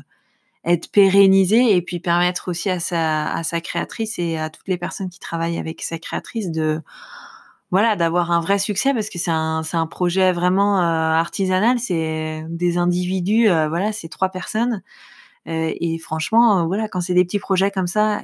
être 0.64 0.90
pérennisé 0.90 1.76
et 1.76 1.82
puis 1.82 2.00
permettre 2.00 2.48
aussi 2.48 2.70
à 2.70 2.80
sa 2.80 3.60
créatrice 3.60 4.18
et 4.18 4.38
à 4.38 4.50
toutes 4.50 4.68
les 4.68 4.78
personnes 4.78 5.10
qui 5.10 5.18
travaillent 5.20 5.58
avec 5.58 5.82
sa 5.82 5.98
créatrice 5.98 6.50
de 6.50 6.80
voilà, 7.70 7.96
d'avoir 7.96 8.30
un 8.30 8.40
vrai 8.40 8.58
succès 8.58 8.94
parce 8.94 9.10
que 9.10 9.18
c'est 9.18 9.30
un, 9.30 9.62
c'est 9.62 9.76
un 9.76 9.86
projet 9.86 10.32
vraiment 10.32 10.80
euh, 10.80 11.12
artisanal. 11.12 11.78
C'est 11.78 12.44
des 12.48 12.78
individus, 12.78 13.48
euh, 13.50 13.68
voilà, 13.68 13.92
c'est 13.92 14.08
trois 14.08 14.30
personnes. 14.30 14.82
Euh, 15.48 15.72
et 15.80 15.98
franchement, 15.98 16.66
voilà, 16.66 16.88
quand 16.88 17.00
c'est 17.00 17.14
des 17.14 17.24
petits 17.24 17.38
projets 17.38 17.70
comme 17.70 17.86
ça, 17.86 18.22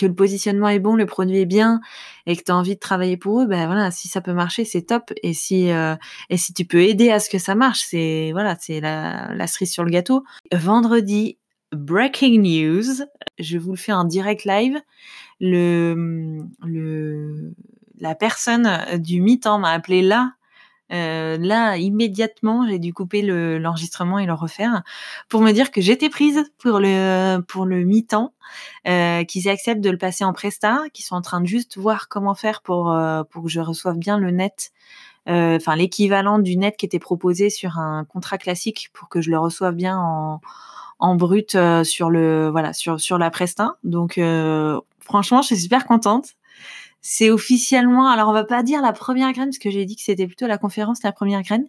que 0.00 0.06
le 0.06 0.14
positionnement 0.14 0.68
est 0.68 0.78
bon, 0.78 0.96
le 0.96 1.06
produit 1.06 1.38
est 1.38 1.46
bien 1.46 1.80
et 2.26 2.34
que 2.36 2.42
tu 2.42 2.50
as 2.50 2.56
envie 2.56 2.74
de 2.74 2.80
travailler 2.80 3.16
pour 3.16 3.42
eux, 3.42 3.46
ben 3.46 3.66
voilà, 3.66 3.90
si 3.90 4.08
ça 4.08 4.20
peut 4.22 4.32
marcher, 4.32 4.64
c'est 4.64 4.82
top. 4.82 5.12
Et 5.22 5.34
si 5.34 5.68
et 6.30 6.36
si 6.36 6.54
tu 6.54 6.64
peux 6.64 6.82
aider 6.82 7.10
à 7.10 7.20
ce 7.20 7.28
que 7.28 7.38
ça 7.38 7.54
marche, 7.54 7.84
c'est 7.86 8.30
voilà, 8.32 8.56
c'est 8.58 8.80
la, 8.80 9.34
la 9.34 9.46
cerise 9.46 9.70
sur 9.70 9.84
le 9.84 9.90
gâteau. 9.90 10.24
Vendredi, 10.50 11.38
breaking 11.72 12.40
news, 12.40 13.04
je 13.38 13.58
vous 13.58 13.72
le 13.72 13.76
fais 13.76 13.92
en 13.92 14.04
direct 14.04 14.44
live. 14.44 14.80
Le 15.40 16.38
le 16.64 17.52
la 18.02 18.14
personne 18.14 18.66
euh, 18.66 18.98
du 18.98 19.22
mi-temps 19.22 19.58
m'a 19.58 19.70
appelé 19.70 20.02
là 20.02 20.34
là, 20.90 21.78
immédiatement, 21.78 22.68
j'ai 22.68 22.78
dû 22.78 22.92
couper 22.92 23.22
l'enregistrement 23.22 24.18
et 24.18 24.26
le 24.26 24.34
refaire 24.34 24.82
pour 25.30 25.40
me 25.40 25.52
dire 25.52 25.70
que 25.70 25.80
j'étais 25.80 26.10
prise 26.10 26.44
pour 26.58 26.80
le 26.80 27.40
pour 27.48 27.64
le 27.64 27.82
mi-temps, 27.82 28.34
qu'ils 28.84 29.48
acceptent 29.48 29.80
de 29.80 29.88
le 29.88 29.96
passer 29.96 30.22
en 30.22 30.34
presta, 30.34 30.82
qu'ils 30.92 31.06
sont 31.06 31.14
en 31.14 31.22
train 31.22 31.40
de 31.40 31.46
juste 31.46 31.78
voir 31.78 32.08
comment 32.08 32.34
faire 32.34 32.60
pour 32.60 32.92
que 32.92 33.48
je 33.48 33.60
reçoive 33.60 33.96
bien 33.96 34.18
le 34.18 34.32
net 34.32 34.72
enfin 35.26 35.76
l'équivalent 35.76 36.38
du 36.38 36.58
net 36.58 36.76
qui 36.76 36.84
était 36.84 36.98
proposé 36.98 37.48
sur 37.48 37.78
un 37.78 38.04
contrat 38.04 38.36
classique 38.36 38.90
pour 38.92 39.08
que 39.08 39.22
je 39.22 39.30
le 39.30 39.38
reçoive 39.38 39.74
bien 39.74 39.98
en, 39.98 40.42
en 40.98 41.14
brut 41.14 41.56
sur 41.84 42.10
le 42.10 42.50
voilà 42.50 42.72
la 43.18 43.30
Presta. 43.30 43.76
Donc 43.82 44.20
franchement, 45.00 45.40
je 45.40 45.46
suis 45.46 45.56
super 45.56 45.86
contente. 45.86 46.34
C'est 47.04 47.30
officiellement, 47.30 48.08
alors 48.08 48.28
on 48.28 48.32
va 48.32 48.44
pas 48.44 48.62
dire 48.62 48.80
la 48.80 48.92
première 48.92 49.32
graine 49.32 49.48
parce 49.48 49.58
que 49.58 49.70
j'ai 49.70 49.84
dit 49.84 49.96
que 49.96 50.02
c'était 50.02 50.28
plutôt 50.28 50.46
la 50.46 50.56
conférence 50.56 51.02
la 51.02 51.10
première 51.10 51.42
graine. 51.42 51.66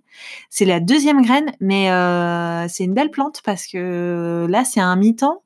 C'est 0.52 0.64
la 0.64 0.80
deuxième 0.80 1.24
graine, 1.24 1.52
mais 1.60 1.92
euh, 1.92 2.68
c'est 2.70 2.84
une 2.84 2.94
belle 2.94 3.10
plante 3.10 3.42
parce 3.44 3.66
que 3.66 4.46
là 4.48 4.64
c'est 4.64 4.80
un 4.80 4.96
mi-temps. 4.96 5.42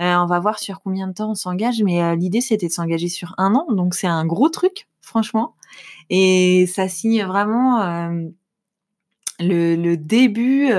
Euh, 0.00 0.16
on 0.16 0.26
va 0.26 0.40
voir 0.40 0.58
sur 0.58 0.82
combien 0.82 1.06
de 1.06 1.12
temps 1.12 1.30
on 1.30 1.34
s'engage, 1.36 1.80
mais 1.84 2.02
euh, 2.02 2.16
l'idée 2.16 2.40
c'était 2.40 2.66
de 2.66 2.72
s'engager 2.72 3.08
sur 3.08 3.34
un 3.38 3.54
an, 3.54 3.66
donc 3.70 3.94
c'est 3.94 4.08
un 4.08 4.26
gros 4.26 4.48
truc, 4.48 4.88
franchement. 5.00 5.54
Et 6.10 6.66
ça 6.66 6.88
signe 6.88 7.22
vraiment 7.22 8.10
le, 9.38 9.94
début 9.94 10.70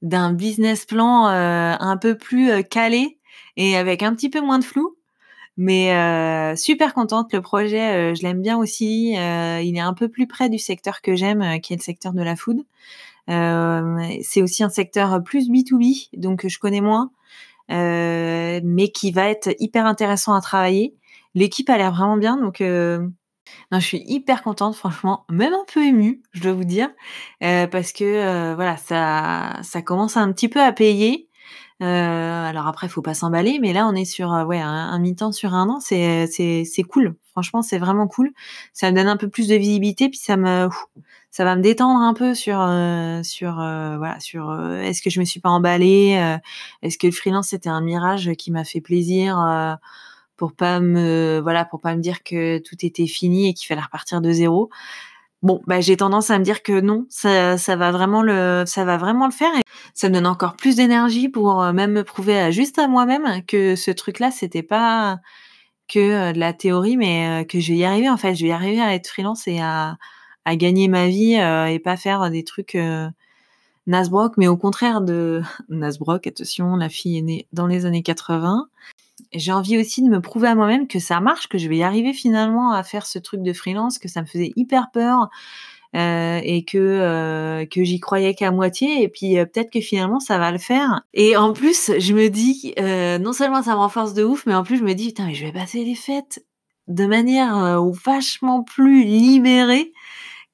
d'un 0.00 0.32
business 0.32 0.86
plan 0.86 1.26
un 1.26 1.96
peu 1.98 2.16
plus 2.16 2.64
calé 2.64 3.18
et 3.58 3.76
avec 3.76 4.02
un 4.02 4.14
petit 4.14 4.30
peu 4.30 4.40
moins 4.40 4.58
de 4.58 4.64
flou. 4.64 4.96
Mais 5.62 5.92
euh, 5.92 6.56
super 6.56 6.94
contente, 6.94 7.34
le 7.34 7.42
projet, 7.42 8.12
euh, 8.12 8.14
je 8.14 8.22
l'aime 8.22 8.40
bien 8.40 8.56
aussi. 8.56 9.14
Euh, 9.18 9.60
il 9.62 9.76
est 9.76 9.80
un 9.80 9.92
peu 9.92 10.08
plus 10.08 10.26
près 10.26 10.48
du 10.48 10.58
secteur 10.58 11.02
que 11.02 11.14
j'aime, 11.14 11.60
qui 11.60 11.74
est 11.74 11.76
le 11.76 11.82
secteur 11.82 12.14
de 12.14 12.22
la 12.22 12.34
food. 12.34 12.64
c'est 13.28 14.40
aussi 14.40 14.64
un 14.64 14.70
secteur 14.70 15.22
plus 15.22 15.50
B2B, 15.50 16.08
donc 16.16 16.48
je 16.48 16.58
connais 16.58 16.80
moins, 16.80 17.10
mais 17.68 18.88
qui 18.94 19.12
va 19.12 19.28
être 19.28 19.54
hyper 19.58 19.84
intéressant 19.84 20.32
à 20.32 20.40
travailler. 20.40 20.94
L'équipe 21.34 21.68
a 21.68 21.76
l'air 21.76 21.92
vraiment 21.92 22.16
bien, 22.16 22.38
donc 22.38 22.60
non, 22.62 23.80
je 23.80 23.84
suis 23.84 24.02
hyper 24.06 24.42
contente, 24.42 24.74
franchement, 24.76 25.26
même 25.28 25.52
un 25.52 25.64
peu 25.70 25.84
émue, 25.84 26.22
je 26.32 26.40
dois 26.42 26.54
vous 26.54 26.64
dire, 26.64 26.88
parce 27.40 27.92
que 27.92 28.54
voilà, 28.54 28.78
ça, 28.78 29.58
ça 29.62 29.82
commence 29.82 30.16
un 30.16 30.32
petit 30.32 30.48
peu 30.48 30.60
à 30.62 30.72
payer. 30.72 31.29
Euh, 31.82 32.44
alors 32.44 32.66
après, 32.66 32.88
faut 32.88 33.00
pas 33.02 33.14
s'emballer, 33.14 33.58
mais 33.60 33.72
là, 33.72 33.86
on 33.86 33.94
est 33.94 34.04
sur 34.04 34.32
euh, 34.34 34.44
ouais 34.44 34.60
un, 34.60 34.98
mi-temps 34.98 35.32
sur 35.32 35.54
un 35.54 35.68
an. 35.68 35.80
C'est 35.80 36.26
c'est 36.26 36.64
c'est 36.64 36.82
cool. 36.82 37.16
Franchement, 37.32 37.62
c'est 37.62 37.78
vraiment 37.78 38.06
cool. 38.06 38.32
Ça 38.72 38.90
me 38.90 38.96
donne 38.96 39.08
un 39.08 39.16
peu 39.16 39.28
plus 39.28 39.48
de 39.48 39.54
visibilité, 39.54 40.08
puis 40.10 40.18
ça 40.18 40.36
me 40.36 40.68
ça 41.30 41.44
va 41.44 41.56
me 41.56 41.62
détendre 41.62 42.00
un 42.00 42.12
peu 42.12 42.34
sur 42.34 42.60
euh, 42.60 43.22
sur 43.22 43.54
voilà 43.54 44.18
sur 44.20 44.52
est-ce 44.82 45.00
que 45.00 45.10
je 45.10 45.20
me 45.20 45.24
suis 45.24 45.40
pas 45.40 45.50
emballée 45.50 46.38
est-ce 46.82 46.98
que 46.98 47.06
le 47.06 47.12
freelance 47.12 47.48
c'était 47.48 47.68
un 47.68 47.80
mirage 47.80 48.32
qui 48.36 48.50
m'a 48.50 48.64
fait 48.64 48.80
plaisir 48.80 49.38
pour 50.36 50.52
pas 50.54 50.80
me 50.80 51.40
voilà 51.42 51.64
pour 51.64 51.80
pas 51.80 51.94
me 51.94 52.00
dire 52.02 52.22
que 52.24 52.58
tout 52.58 52.76
était 52.84 53.06
fini 53.06 53.48
et 53.48 53.54
qu'il 53.54 53.68
fallait 53.68 53.80
repartir 53.80 54.20
de 54.20 54.32
zéro 54.32 54.70
Bon, 55.42 55.62
bah, 55.66 55.80
j'ai 55.80 55.96
tendance 55.96 56.30
à 56.30 56.38
me 56.38 56.44
dire 56.44 56.62
que 56.62 56.80
non, 56.80 57.06
ça, 57.08 57.56
ça 57.56 57.74
va 57.74 57.90
vraiment 57.92 58.22
le, 58.22 58.64
ça 58.66 58.84
va 58.84 58.98
vraiment 58.98 59.24
le 59.24 59.32
faire 59.32 59.54
et 59.56 59.62
ça 59.94 60.08
me 60.10 60.14
donne 60.14 60.26
encore 60.26 60.54
plus 60.54 60.76
d'énergie 60.76 61.30
pour 61.30 61.62
euh, 61.62 61.72
même 61.72 61.92
me 61.92 62.04
prouver 62.04 62.38
à, 62.38 62.50
juste 62.50 62.78
à 62.78 62.88
moi-même 62.88 63.42
que 63.46 63.74
ce 63.74 63.90
truc-là, 63.90 64.30
c'était 64.30 64.62
pas 64.62 65.18
que 65.88 65.98
euh, 65.98 66.32
de 66.32 66.38
la 66.38 66.52
théorie, 66.52 66.98
mais 66.98 67.42
euh, 67.42 67.44
que 67.44 67.58
je 67.58 67.72
vais 67.72 67.78
y 67.78 67.84
arriver. 67.84 68.10
En 68.10 68.18
fait, 68.18 68.34
je 68.34 68.42
vais 68.42 68.50
y 68.50 68.52
arriver 68.52 68.82
à 68.82 68.94
être 68.94 69.08
freelance 69.08 69.48
et 69.48 69.60
à, 69.60 69.96
à 70.44 70.56
gagner 70.56 70.88
ma 70.88 71.08
vie 71.08 71.34
et 71.34 71.78
pas 71.78 71.96
faire 71.96 72.30
des 72.30 72.44
trucs 72.44 72.76
Nasbrock, 73.86 74.36
mais 74.36 74.48
au 74.48 74.56
contraire 74.56 75.00
de 75.00 75.42
Nasbrock. 75.70 76.26
Attention, 76.26 76.76
la 76.76 76.88
fille 76.90 77.18
est 77.18 77.22
née 77.22 77.48
dans 77.52 77.66
les 77.66 77.86
années 77.86 78.02
80 78.02 78.68
j'ai 79.32 79.52
envie 79.52 79.78
aussi 79.78 80.02
de 80.02 80.08
me 80.08 80.20
prouver 80.20 80.48
à 80.48 80.54
moi-même 80.54 80.88
que 80.88 80.98
ça 80.98 81.20
marche, 81.20 81.48
que 81.48 81.58
je 81.58 81.68
vais 81.68 81.78
y 81.78 81.82
arriver 81.82 82.12
finalement 82.12 82.72
à 82.72 82.82
faire 82.82 83.06
ce 83.06 83.18
truc 83.18 83.42
de 83.42 83.52
freelance, 83.52 83.98
que 83.98 84.08
ça 84.08 84.22
me 84.22 84.26
faisait 84.26 84.52
hyper 84.56 84.90
peur 84.92 85.28
euh, 85.96 86.40
et 86.44 86.64
que 86.64 86.78
euh, 86.78 87.66
que 87.66 87.82
j'y 87.82 87.98
croyais 87.98 88.34
qu'à 88.34 88.52
moitié 88.52 89.02
et 89.02 89.08
puis 89.08 89.38
euh, 89.38 89.44
peut-être 89.44 89.72
que 89.72 89.80
finalement 89.80 90.20
ça 90.20 90.38
va 90.38 90.52
le 90.52 90.58
faire. 90.58 91.02
Et 91.14 91.36
en 91.36 91.52
plus, 91.52 91.90
je 91.98 92.14
me 92.14 92.28
dis 92.28 92.74
non 93.20 93.32
seulement 93.32 93.62
ça 93.62 93.72
me 93.72 93.78
renforce 93.78 94.14
de 94.14 94.22
ouf, 94.22 94.46
mais 94.46 94.54
en 94.54 94.62
plus 94.62 94.78
je 94.78 94.84
me 94.84 94.94
dis 94.94 95.08
putain 95.08 95.26
mais 95.26 95.34
je 95.34 95.46
vais 95.46 95.52
passer 95.52 95.84
les 95.84 95.96
fêtes 95.96 96.44
de 96.86 97.06
manière 97.06 97.82
vachement 98.04 98.62
plus 98.62 99.04
libérée 99.04 99.92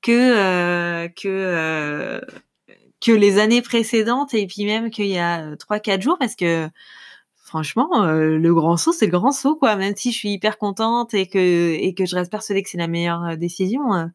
que 0.02 1.06
que 1.08 2.20
que 3.00 3.12
les 3.12 3.38
années 3.38 3.62
précédentes 3.62 4.32
et 4.34 4.46
puis 4.46 4.64
même 4.64 4.90
qu'il 4.90 5.06
y 5.06 5.18
a 5.18 5.54
trois 5.56 5.80
quatre 5.80 6.02
jours 6.02 6.16
parce 6.18 6.34
que 6.34 6.68
franchement, 7.46 8.04
euh, 8.04 8.38
le 8.38 8.54
grand 8.54 8.76
saut, 8.76 8.92
c'est 8.92 9.06
le 9.06 9.12
grand 9.12 9.32
saut, 9.32 9.56
quoi. 9.56 9.76
Même 9.76 9.94
si 9.96 10.12
je 10.12 10.18
suis 10.18 10.30
hyper 10.30 10.58
contente 10.58 11.14
et 11.14 11.26
que, 11.28 11.74
et 11.74 11.94
que 11.94 12.04
je 12.04 12.16
reste 12.16 12.30
persuadée 12.30 12.62
que 12.62 12.68
c'est 12.68 12.78
la 12.78 12.88
meilleure 12.88 13.24
euh, 13.24 13.36
décision. 13.36 13.94
Euh. 13.94 14.06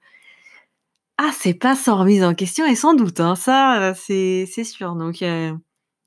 ah, 1.17 1.31
c'est 1.39 1.53
pas 1.53 1.75
sans 1.75 1.97
remise 1.99 2.23
en 2.23 2.33
question 2.35 2.65
et 2.65 2.75
sans 2.75 2.93
doute, 2.93 3.19
hein. 3.19 3.35
ça, 3.35 3.93
c'est, 3.95 4.45
sûr. 4.63 4.95
Donc, 4.95 5.23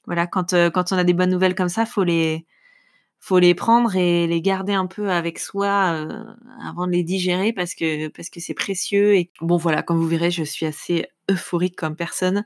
voilà, 0.07 0.27
quand, 0.27 0.55
quand 0.73 0.93
on 0.93 0.99
a 0.99 1.05
des 1.05 1.15
bonnes 1.15 1.31
nouvelles 1.31 1.55
comme 1.55 1.69
ça, 1.69 1.87
faut 1.87 2.05
les, 2.05 2.47
faut 3.21 3.39
les 3.39 3.55
prendre 3.55 3.97
et 3.97 4.27
les 4.27 4.43
garder 4.43 4.75
un 4.75 4.87
peu 4.87 5.11
avec 5.11 5.39
soi 5.39 6.07
avant 6.63 6.87
de 6.87 6.93
les 6.93 7.05
digérer 7.05 7.53
parce 7.53 7.75
que 7.75 8.09
parce 8.09 8.29
que 8.31 8.41
c'est 8.41 8.55
précieux 8.55 9.17
et 9.17 9.31
bon 9.41 9.57
voilà 9.57 9.83
comme 9.83 9.99
vous 9.99 10.07
verrez 10.07 10.31
je 10.31 10.45
suis 10.45 10.67
assez 10.67 11.07
euphorique 11.31 11.77
comme 11.77 11.97
personne 11.97 12.45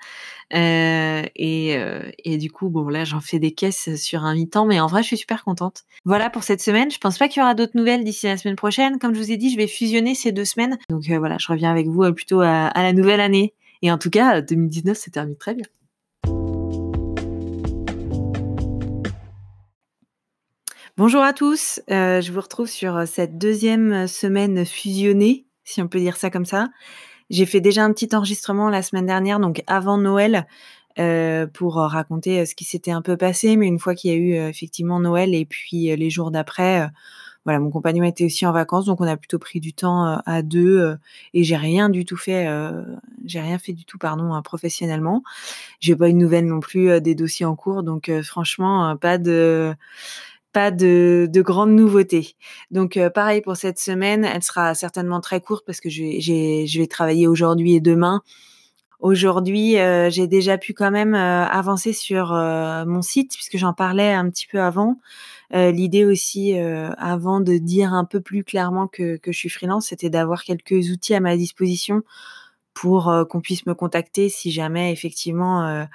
euh, 0.55 1.23
et, 1.37 1.77
euh, 1.77 2.11
et 2.25 2.39
du 2.39 2.51
coup 2.51 2.69
bon 2.69 2.89
là 2.89 3.05
j'en 3.05 3.21
fais 3.21 3.39
des 3.39 3.53
caisses 3.53 3.97
sur 3.97 4.25
un 4.25 4.35
mi-temps 4.35 4.67
mais 4.67 4.81
en 4.81 4.87
vrai 4.87 5.03
je 5.03 5.09
suis 5.09 5.17
super 5.19 5.45
contente. 5.45 5.83
Voilà 6.05 6.31
pour 6.31 6.43
cette 6.43 6.61
semaine. 6.61 6.91
Je 6.91 6.99
pense 6.99 7.19
pas 7.19 7.29
qu'il 7.29 7.41
y 7.41 7.43
aura 7.43 7.55
d'autres 7.55 7.77
nouvelles 7.77 8.05
d'ici 8.05 8.27
la 8.27 8.37
semaine 8.37 8.57
prochaine. 8.57 8.99
Comme 8.99 9.15
je 9.15 9.21
vous 9.21 9.33
ai 9.33 9.37
dit 9.37 9.51
je 9.51 9.57
vais 9.57 9.67
fusionner 9.67 10.15
ces 10.15 10.33
deux 10.33 10.45
semaines. 10.45 10.79
Donc 10.91 11.09
euh, 11.11 11.19
voilà 11.19 11.37
je 11.39 11.49
reviens 11.49 11.71
avec 11.71 11.89
vous 11.89 12.13
plutôt 12.13 12.41
à, 12.41 12.73
la 12.75 12.93
nouvelle 12.93 13.21
année. 13.21 13.55
Et 13.83 13.93
en 13.93 13.99
tout 13.99 14.11
cas 14.11 14.41
2019 14.41 14.97
s'est 14.97 15.11
terminé 15.11 15.37
très 15.37 15.55
bien. 15.55 15.67
Bonjour 20.97 21.23
à 21.23 21.33
tous, 21.33 21.81
je 21.89 22.33
vous 22.33 22.41
retrouve 22.41 22.67
sur 22.67 23.07
cette 23.07 23.39
deuxième 23.39 24.09
semaine 24.09 24.67
fusionnée, 24.67 25.47
si 25.63 25.81
on 25.81 25.87
peut 25.87 26.01
dire 26.01 26.17
ça 26.17 26.29
comme 26.29 26.45
ça. 26.45 26.71
J'ai 27.31 27.47
fait 27.47 27.61
déjà 27.61 27.85
un 27.85 27.93
petit 27.93 28.15
enregistrement 28.15 28.71
la 28.71 28.83
semaine 28.83 29.07
dernière, 29.07 29.41
donc 29.41 29.63
avant 29.67 29.99
Noël, 29.99 30.47
euh, 30.99 31.47
pour 31.47 31.77
raconter 31.77 32.45
ce 32.47 32.55
qui 32.55 32.65
s'était 32.65 32.91
un 32.91 33.03
peu 33.03 33.17
passé, 33.17 33.57
mais 33.57 33.67
une 33.67 33.79
fois 33.79 33.95
qu'il 33.95 34.11
y 34.11 34.15
a 34.15 34.17
eu 34.17 34.35
effectivement 34.49 34.99
Noël 34.99 35.35
et 35.35 35.45
puis 35.45 35.95
les 35.97 36.11
jours 36.11 36.31
d'après, 36.33 36.91
voilà, 37.45 37.61
mon 37.61 37.71
compagnon 37.71 38.03
était 38.03 38.25
aussi 38.25 38.45
en 38.47 38.53
vacances, 38.53 38.87
donc 38.87 39.01
on 39.01 39.07
a 39.07 39.17
plutôt 39.17 39.39
pris 39.39 39.61
du 39.61 39.73
temps 39.73 40.21
à 40.27 40.43
deux 40.43 40.97
et 41.35 41.45
j'ai 41.45 41.57
rien 41.57 41.89
du 41.89 42.05
tout 42.05 42.17
fait, 42.17 42.49
j'ai 43.25 43.41
rien 43.41 43.59
fait 43.59 43.73
du 43.73 43.85
tout, 43.85 43.99
pardon, 43.99 44.43
professionnellement. 44.43 45.23
J'ai 45.79 45.95
pas 45.95 46.09
une 46.09 46.19
nouvelle 46.19 46.47
non 46.47 46.61
plus 46.61 47.01
des 47.01 47.15
dossiers 47.15 47.47
en 47.47 47.55
cours, 47.55 47.85
donc 47.85 48.11
franchement, 48.25 48.97
pas 48.97 49.19
de 49.19 49.75
pas 50.53 50.71
de, 50.71 51.29
de 51.31 51.43
grandes 51.43 51.73
nouveautés. 51.73 52.37
Donc 52.71 52.97
euh, 52.97 53.11
pareil 53.11 53.41
pour 53.41 53.57
cette 53.57 53.79
semaine, 53.79 54.25
elle 54.25 54.43
sera 54.43 54.75
certainement 54.75 55.21
très 55.21 55.41
courte 55.41 55.65
parce 55.67 55.81
que 55.81 55.91
je, 55.91 56.79
vais 56.79 56.87
travailler 56.87 57.27
aujourd'hui 57.27 57.75
et 57.75 57.81
demain. 57.81 58.23
Aujourd'hui, 59.01 59.79
euh, 59.79 60.11
j'ai 60.11 60.27
déjà 60.27 60.59
pu 60.59 60.75
quand 60.75 60.91
même 60.91 61.15
euh, 61.15 61.45
avancer 61.45 61.93
sur 61.93 62.33
mon 62.33 63.03
site 63.03 63.33
puisque 63.35 63.57
j'en 63.57 63.73
parlais 63.73 64.13
un 64.13 64.29
petit 64.31 64.47
peu 64.47 64.61
avant. 64.61 64.99
L'idée 65.51 66.05
aussi, 66.05 66.59
avant 66.59 67.41
de 67.41 67.57
dire 67.57 67.95
un 67.95 68.05
peu 68.05 68.21
plus 68.21 68.45
clairement 68.45 68.87
que, 68.87 69.17
que 69.17 69.33
je 69.33 69.39
suis 69.39 69.49
freelance, 69.49 69.87
c'était 69.87 70.11
d'avoir 70.11 70.45
quelques 70.45 70.91
outils 70.91 71.15
à 71.15 71.21
ma 71.21 71.39
disposition 71.39 72.03
pour 72.75 73.11
qu'on 73.31 73.41
puisse 73.41 73.65
me 73.65 73.73
contacter 73.73 74.29
si 74.29 74.51
jamais 74.51 74.93
effectivement 74.93 75.87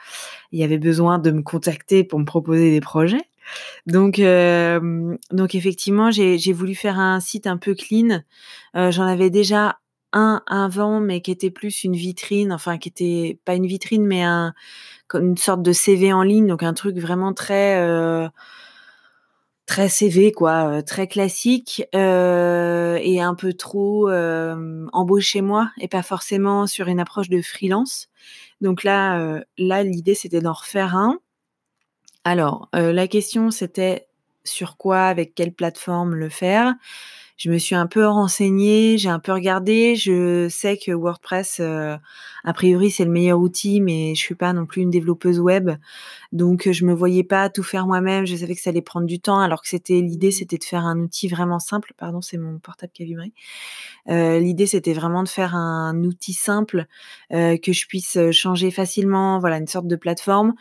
il 0.52 0.60
y 0.60 0.64
avait 0.64 0.80
besoin 0.80 1.20
de 1.20 1.30
me 1.30 1.44
contacter 1.44 2.04
pour 2.04 2.18
me 2.18 2.26
proposer 2.26 2.72
des 2.72 2.82
projets. 2.82 3.22
Donc, 3.86 4.20
euh, 4.20 5.18
donc 5.32 5.56
effectivement, 5.56 6.12
j'ai 6.12 6.54
voulu 6.54 6.76
faire 6.76 7.00
un 7.00 7.20
site 7.20 7.48
un 7.48 7.58
peu 7.58 7.76
clean. 7.76 8.22
Euh, 8.76 8.92
j'en 8.92 9.04
avais 9.04 9.30
déjà 9.30 9.80
un 10.14 10.44
avant, 10.48 11.00
mais 11.00 11.22
qui 11.22 11.32
était 11.32 11.50
plus 11.50 11.84
une 11.84 11.96
vitrine, 11.96 12.54
enfin 12.54 12.78
qui 12.78 12.90
était 12.90 13.40
pas 13.46 13.56
une 13.56 13.66
vitrine, 13.66 14.06
mais 14.06 14.24
un, 14.24 14.54
une 15.16 15.38
sorte 15.38 15.64
de 15.64 15.72
CV 15.72 16.14
en 16.14 16.24
ligne, 16.24 16.48
donc 16.48 16.64
un 16.64 16.74
truc 16.74 16.98
vraiment 16.98 17.34
très 17.34 17.80
euh, 17.82 18.28
très 19.66 19.90
CV 19.90 20.32
quoi, 20.32 20.84
très 20.84 21.08
classique 21.08 21.84
et 21.94 23.22
un 23.22 23.36
peu 23.36 23.54
trop 23.54 24.10
embauché 24.92 25.42
moi 25.42 25.72
et 25.80 25.88
pas 25.88 26.04
forcément 26.04 26.68
sur 26.68 26.88
une 26.90 27.00
approche 27.00 27.30
de 27.30 27.42
freelance. 27.42 28.10
Donc 28.62 28.84
là, 28.84 29.42
là 29.58 29.84
l'idée 29.84 30.16
c'était 30.16 30.42
d'en 30.42 30.54
refaire 30.54 30.96
un 30.96 31.20
alors, 32.26 32.70
la 32.74 33.08
question 33.08 33.52
c'était 33.52 34.08
sur 34.46 34.78
quoi, 34.78 35.06
avec 35.08 35.36
quelle 35.36 35.54
plateforme 35.54 36.16
le 36.16 36.30
faire? 36.30 36.74
Je 37.44 37.52
me 37.52 37.58
suis 37.58 37.76
un 37.76 37.88
peu 37.88 38.08
renseignée, 38.08 38.98
j'ai 38.98 39.10
un 39.10 39.20
peu 39.20 39.34
regardé. 39.34 39.98
Je 39.98 40.48
sais 40.48 40.78
que 40.78 40.94
WordPress, 40.94 41.58
euh, 41.60 41.98
a 42.46 42.54
priori, 42.54 42.90
c'est 42.90 43.04
le 43.04 43.12
meilleur 43.12 43.38
outil, 43.38 43.82
mais 43.82 44.16
je 44.16 44.22
suis 44.22 44.36
pas 44.36 44.54
non 44.54 44.66
plus 44.66 44.82
une 44.82 44.90
développeuse 44.90 45.42
web, 45.42 45.72
donc 46.32 46.72
je 46.72 46.86
me 46.86 46.94
voyais 46.94 47.26
pas 47.26 47.50
tout 47.50 47.62
faire 47.62 47.86
moi-même. 47.86 48.26
Je 48.26 48.38
savais 48.38 48.56
que 48.56 48.62
ça 48.62 48.70
allait 48.70 48.82
prendre 48.82 49.08
du 49.08 49.20
temps, 49.20 49.42
alors 49.42 49.62
que 49.62 49.68
c'était 49.68 50.00
l'idée, 50.00 50.32
c'était 50.32 50.58
de 50.58 50.64
faire 50.64 50.86
un 50.86 50.98
outil 51.00 51.28
vraiment 51.28 51.60
simple. 51.60 51.92
Pardon, 51.98 52.22
c'est 52.22 52.38
mon 52.38 52.60
portable 52.60 52.94
qui 52.94 53.04
a 53.04 53.06
vibré. 53.08 53.34
Euh, 54.08 54.40
l'idée, 54.40 54.66
c'était 54.66 54.94
vraiment 54.94 55.24
de 55.24 55.30
faire 55.30 55.54
un 55.54 56.02
outil 56.06 56.34
simple 56.34 56.86
euh, 57.34 57.58
que 57.58 57.74
je 57.74 57.88
puisse 57.88 58.18
changer 58.32 58.72
facilement. 58.72 59.40
Voilà, 59.40 59.58
une 59.58 59.68
sorte 59.68 59.88
de 59.88 59.98
plateforme, 59.98 60.54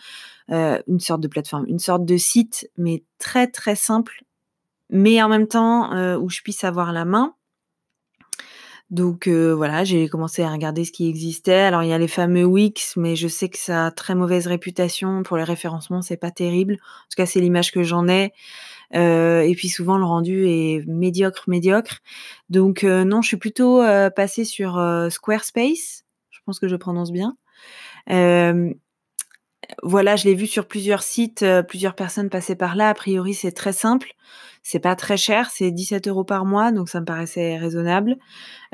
une 0.49 0.99
sorte 0.99 1.21
de 1.21 1.29
plateforme, 1.29 1.65
une 1.69 1.79
sorte 1.79 2.05
de 2.05 2.17
site, 2.17 2.69
mais 2.77 3.05
très 3.21 3.47
très 3.47 3.77
simple 3.77 4.25
mais 4.93 5.21
en 5.23 5.29
même 5.29 5.49
temps 5.49 5.93
euh, 5.95 6.17
où 6.17 6.31
je 6.31 6.43
puisse 6.43 6.63
avoir 6.63 6.93
la 6.93 7.05
main. 7.05 7.35
Donc 8.91 9.27
euh, 9.27 9.55
voilà, 9.55 9.85
j'ai 9.85 10.07
commencé 10.07 10.43
à 10.43 10.53
regarder 10.53 10.85
ce 10.85 10.93
qui 10.93 11.09
existait. 11.09 11.63
Alors 11.63 11.83
il 11.83 11.89
y 11.89 11.95
a 11.95 11.99
les 11.99 12.09
fameux 12.09 12.45
Wix, 12.45 12.95
mais 12.97 13.17
je 13.17 13.27
sais 13.27 13.49
que 13.49 13.57
ça 13.57 13.87
a 13.87 13.91
très 13.91 14.15
mauvaise 14.15 14.47
réputation 14.47 15.23
pour 15.23 15.39
les 15.39 15.45
référencements, 15.45 16.03
c'est 16.03 16.19
pas 16.19 16.31
terrible. 16.31 16.75
En 16.75 17.09
tout 17.11 17.17
cas, 17.17 17.25
c'est 17.25 17.41
l'image 17.41 17.73
que 17.73 17.83
j'en 17.83 18.07
ai. 18.07 18.33
Euh, 18.95 19.41
et 19.41 19.55
puis 19.55 19.71
souvent 19.71 19.97
le 19.97 20.05
rendu 20.05 20.47
est 20.47 20.87
médiocre, 20.87 21.45
médiocre. 21.49 22.01
Donc 22.51 22.83
non, 22.83 23.23
je 23.23 23.29
suis 23.29 23.39
plutôt 23.39 23.83
passée 24.15 24.45
sur 24.45 24.73
Squarespace. 25.09 26.05
Je 26.31 26.41
pense 26.45 26.61
que 26.61 26.69
je 26.69 26.77
prononce 26.77 27.13
bien. 27.13 27.39
Voilà, 29.83 30.17
je 30.17 30.25
l'ai 30.25 30.35
vu 30.35 30.47
sur 30.47 30.67
plusieurs 30.67 31.03
sites, 31.03 31.45
plusieurs 31.69 31.95
personnes 31.95 32.31
passaient 32.31 32.57
par 32.57 32.77
là. 32.77 32.89
A 32.89 32.95
priori, 32.95 33.35
c'est 33.35 33.53
très 33.53 33.73
simple. 33.73 34.15
C'est 34.65 34.79
pas 34.79 34.95
très 34.95 35.17
cher, 35.17 35.51
c'est 35.51 35.73
17 35.73 36.07
euros 36.07 36.23
par 36.23 36.45
mois, 36.45 36.71
donc 36.71 36.89
ça 36.89 37.01
me 37.01 37.05
paraissait 37.05 37.59
raisonnable. 37.59 38.17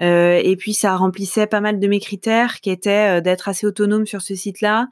Euh, 0.02 0.38
et 0.42 0.54
puis 0.56 0.74
ça 0.74 0.94
remplissait 0.96 1.46
pas 1.46 1.60
mal 1.60 1.80
de 1.80 1.88
mes 1.88 1.98
critères, 1.98 2.60
qui 2.60 2.70
étaient 2.70 3.18
euh, 3.18 3.20
d'être 3.22 3.48
assez 3.48 3.66
autonome 3.66 4.04
sur 4.06 4.20
ce 4.20 4.34
site-là, 4.34 4.88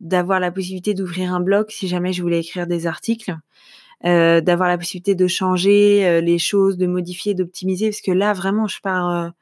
d'avoir 0.00 0.38
la 0.38 0.52
possibilité 0.52 0.94
d'ouvrir 0.94 1.34
un 1.34 1.40
blog 1.40 1.66
si 1.70 1.88
jamais 1.88 2.12
je 2.12 2.22
voulais 2.22 2.38
écrire 2.38 2.68
des 2.68 2.86
articles, 2.86 3.36
euh, 4.04 4.40
d'avoir 4.40 4.68
la 4.68 4.78
possibilité 4.78 5.16
de 5.16 5.26
changer 5.26 6.20
les 6.22 6.38
choses, 6.38 6.78
de 6.78 6.86
modifier, 6.86 7.34
d'optimiser, 7.34 7.90
parce 7.90 8.00
que 8.00 8.12
là 8.12 8.32
vraiment 8.32 8.68
je 8.68 8.80
pars 8.80 9.32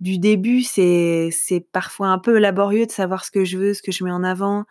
du 0.00 0.18
début, 0.18 0.62
c'est 0.62 1.30
parfois 1.72 2.08
un 2.08 2.18
peu 2.18 2.38
laborieux 2.38 2.86
de 2.86 2.90
savoir 2.90 3.24
ce 3.24 3.30
que 3.30 3.44
je 3.44 3.58
veux, 3.58 3.74
ce 3.74 3.82
que 3.82 3.92
je 3.92 4.04
mets 4.04 4.10
en 4.10 4.24
avant. 4.24 4.64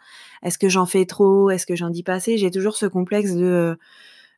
Est-ce 0.44 0.58
que 0.58 0.70
j'en 0.70 0.86
fais 0.86 1.06
trop? 1.06 1.50
Est-ce 1.50 1.66
que 1.66 1.76
j'en 1.76 1.90
dis 1.90 2.04
pas 2.04 2.14
assez? 2.14 2.38
J'ai 2.38 2.52
toujours 2.52 2.76
ce 2.76 2.86
complexe 2.86 3.34
de 3.36 3.78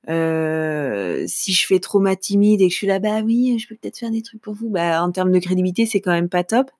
euh, 0.10 1.24
si 1.28 1.54
je 1.54 1.66
fais 1.66 1.80
trop 1.80 2.00
ma 2.00 2.16
timide 2.16 2.62
et 2.62 2.68
que 2.68 2.74
je 2.74 2.78
suis 2.78 2.88
là, 2.88 3.00
bah 3.00 3.22
oui, 3.24 3.58
je 3.60 3.68
peux 3.68 3.76
peut-être 3.76 4.00
faire 4.00 4.12
des 4.12 4.22
trucs 4.22 4.42
pour 4.42 4.54
vous. 4.54 4.70
Bah, 4.70 5.04
en 5.04 5.12
termes 5.12 5.32
de 5.32 5.40
crédibilité, 5.40 5.86
c'est 5.86 6.02
quand 6.02 6.12
même 6.12 6.30
pas 6.30 6.44
top. 6.44 6.72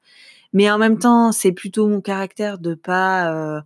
Mais 0.54 0.70
en 0.70 0.78
même 0.78 1.00
temps, 1.00 1.32
c'est 1.32 1.52
plutôt 1.54 1.88
mon 1.88 2.02
caractère 2.02 2.58
de 2.60 2.74
pas 2.74 3.34
euh, 3.34 3.62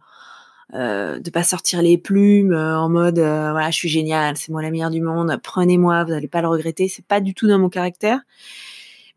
euh, 0.74 1.20
de 1.20 1.30
pas 1.30 1.44
sortir 1.44 1.82
les 1.84 1.98
plumes 1.98 2.52
euh, 2.52 2.78
en 2.78 2.90
mode 2.90 3.20
euh, 3.20 3.52
voilà, 3.52 3.70
je 3.70 3.76
suis 3.76 3.88
génial, 3.88 4.36
c'est 4.36 4.52
moi 4.52 4.64
la 4.64 4.72
meilleure 4.72 4.90
du 4.90 5.00
monde, 5.00 5.38
prenez-moi, 5.44 6.04
vous 6.04 6.10
n'allez 6.10 6.28
pas 6.28 6.42
le 6.42 6.48
regretter. 6.48 6.88
C'est 6.88 7.06
pas 7.06 7.22
du 7.22 7.34
tout 7.36 7.48
dans 7.48 7.60
mon 7.60 7.70
caractère. 7.70 8.22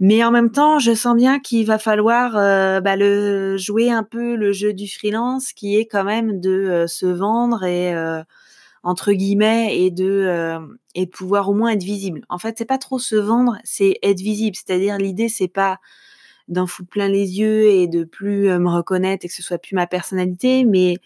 Mais 0.00 0.22
en 0.22 0.30
même 0.30 0.52
temps, 0.52 0.78
je 0.78 0.94
sens 0.94 1.16
bien 1.16 1.40
qu'il 1.40 1.66
va 1.66 1.78
falloir 1.78 2.32
bah, 2.82 2.96
le 2.96 3.56
jouer 3.56 3.90
un 3.90 4.04
peu 4.04 4.36
le 4.36 4.52
jeu 4.52 4.72
du 4.72 4.88
freelance, 4.88 5.52
qui 5.52 5.76
est 5.76 5.86
quand 5.86 6.04
même 6.04 6.40
de 6.40 6.84
se 6.86 7.06
vendre 7.06 7.64
et 7.64 7.94
entre 8.82 9.12
guillemets 9.12 9.76
et 9.78 9.90
de 9.90 10.06
euh, 10.06 10.60
et 10.94 11.06
pouvoir 11.06 11.48
au 11.48 11.54
moins 11.54 11.70
être 11.70 11.82
visible. 11.82 12.24
En 12.28 12.38
fait, 12.38 12.56
c'est 12.58 12.64
pas 12.64 12.78
trop 12.78 12.98
se 12.98 13.16
vendre, 13.16 13.58
c'est 13.64 13.98
être 14.02 14.20
visible. 14.20 14.56
C'est-à-dire 14.56 14.98
l'idée 14.98 15.28
c'est 15.28 15.48
pas 15.48 15.78
d'en 16.48 16.66
foutre 16.66 16.88
plein 16.88 17.08
les 17.08 17.38
yeux 17.38 17.66
et 17.66 17.88
de 17.88 18.04
plus 18.04 18.48
euh, 18.48 18.58
me 18.58 18.70
reconnaître 18.70 19.24
et 19.24 19.28
que 19.28 19.34
ce 19.34 19.42
soit 19.42 19.58
plus 19.58 19.74
ma 19.74 19.86
personnalité, 19.86 20.64
mais 20.64 20.96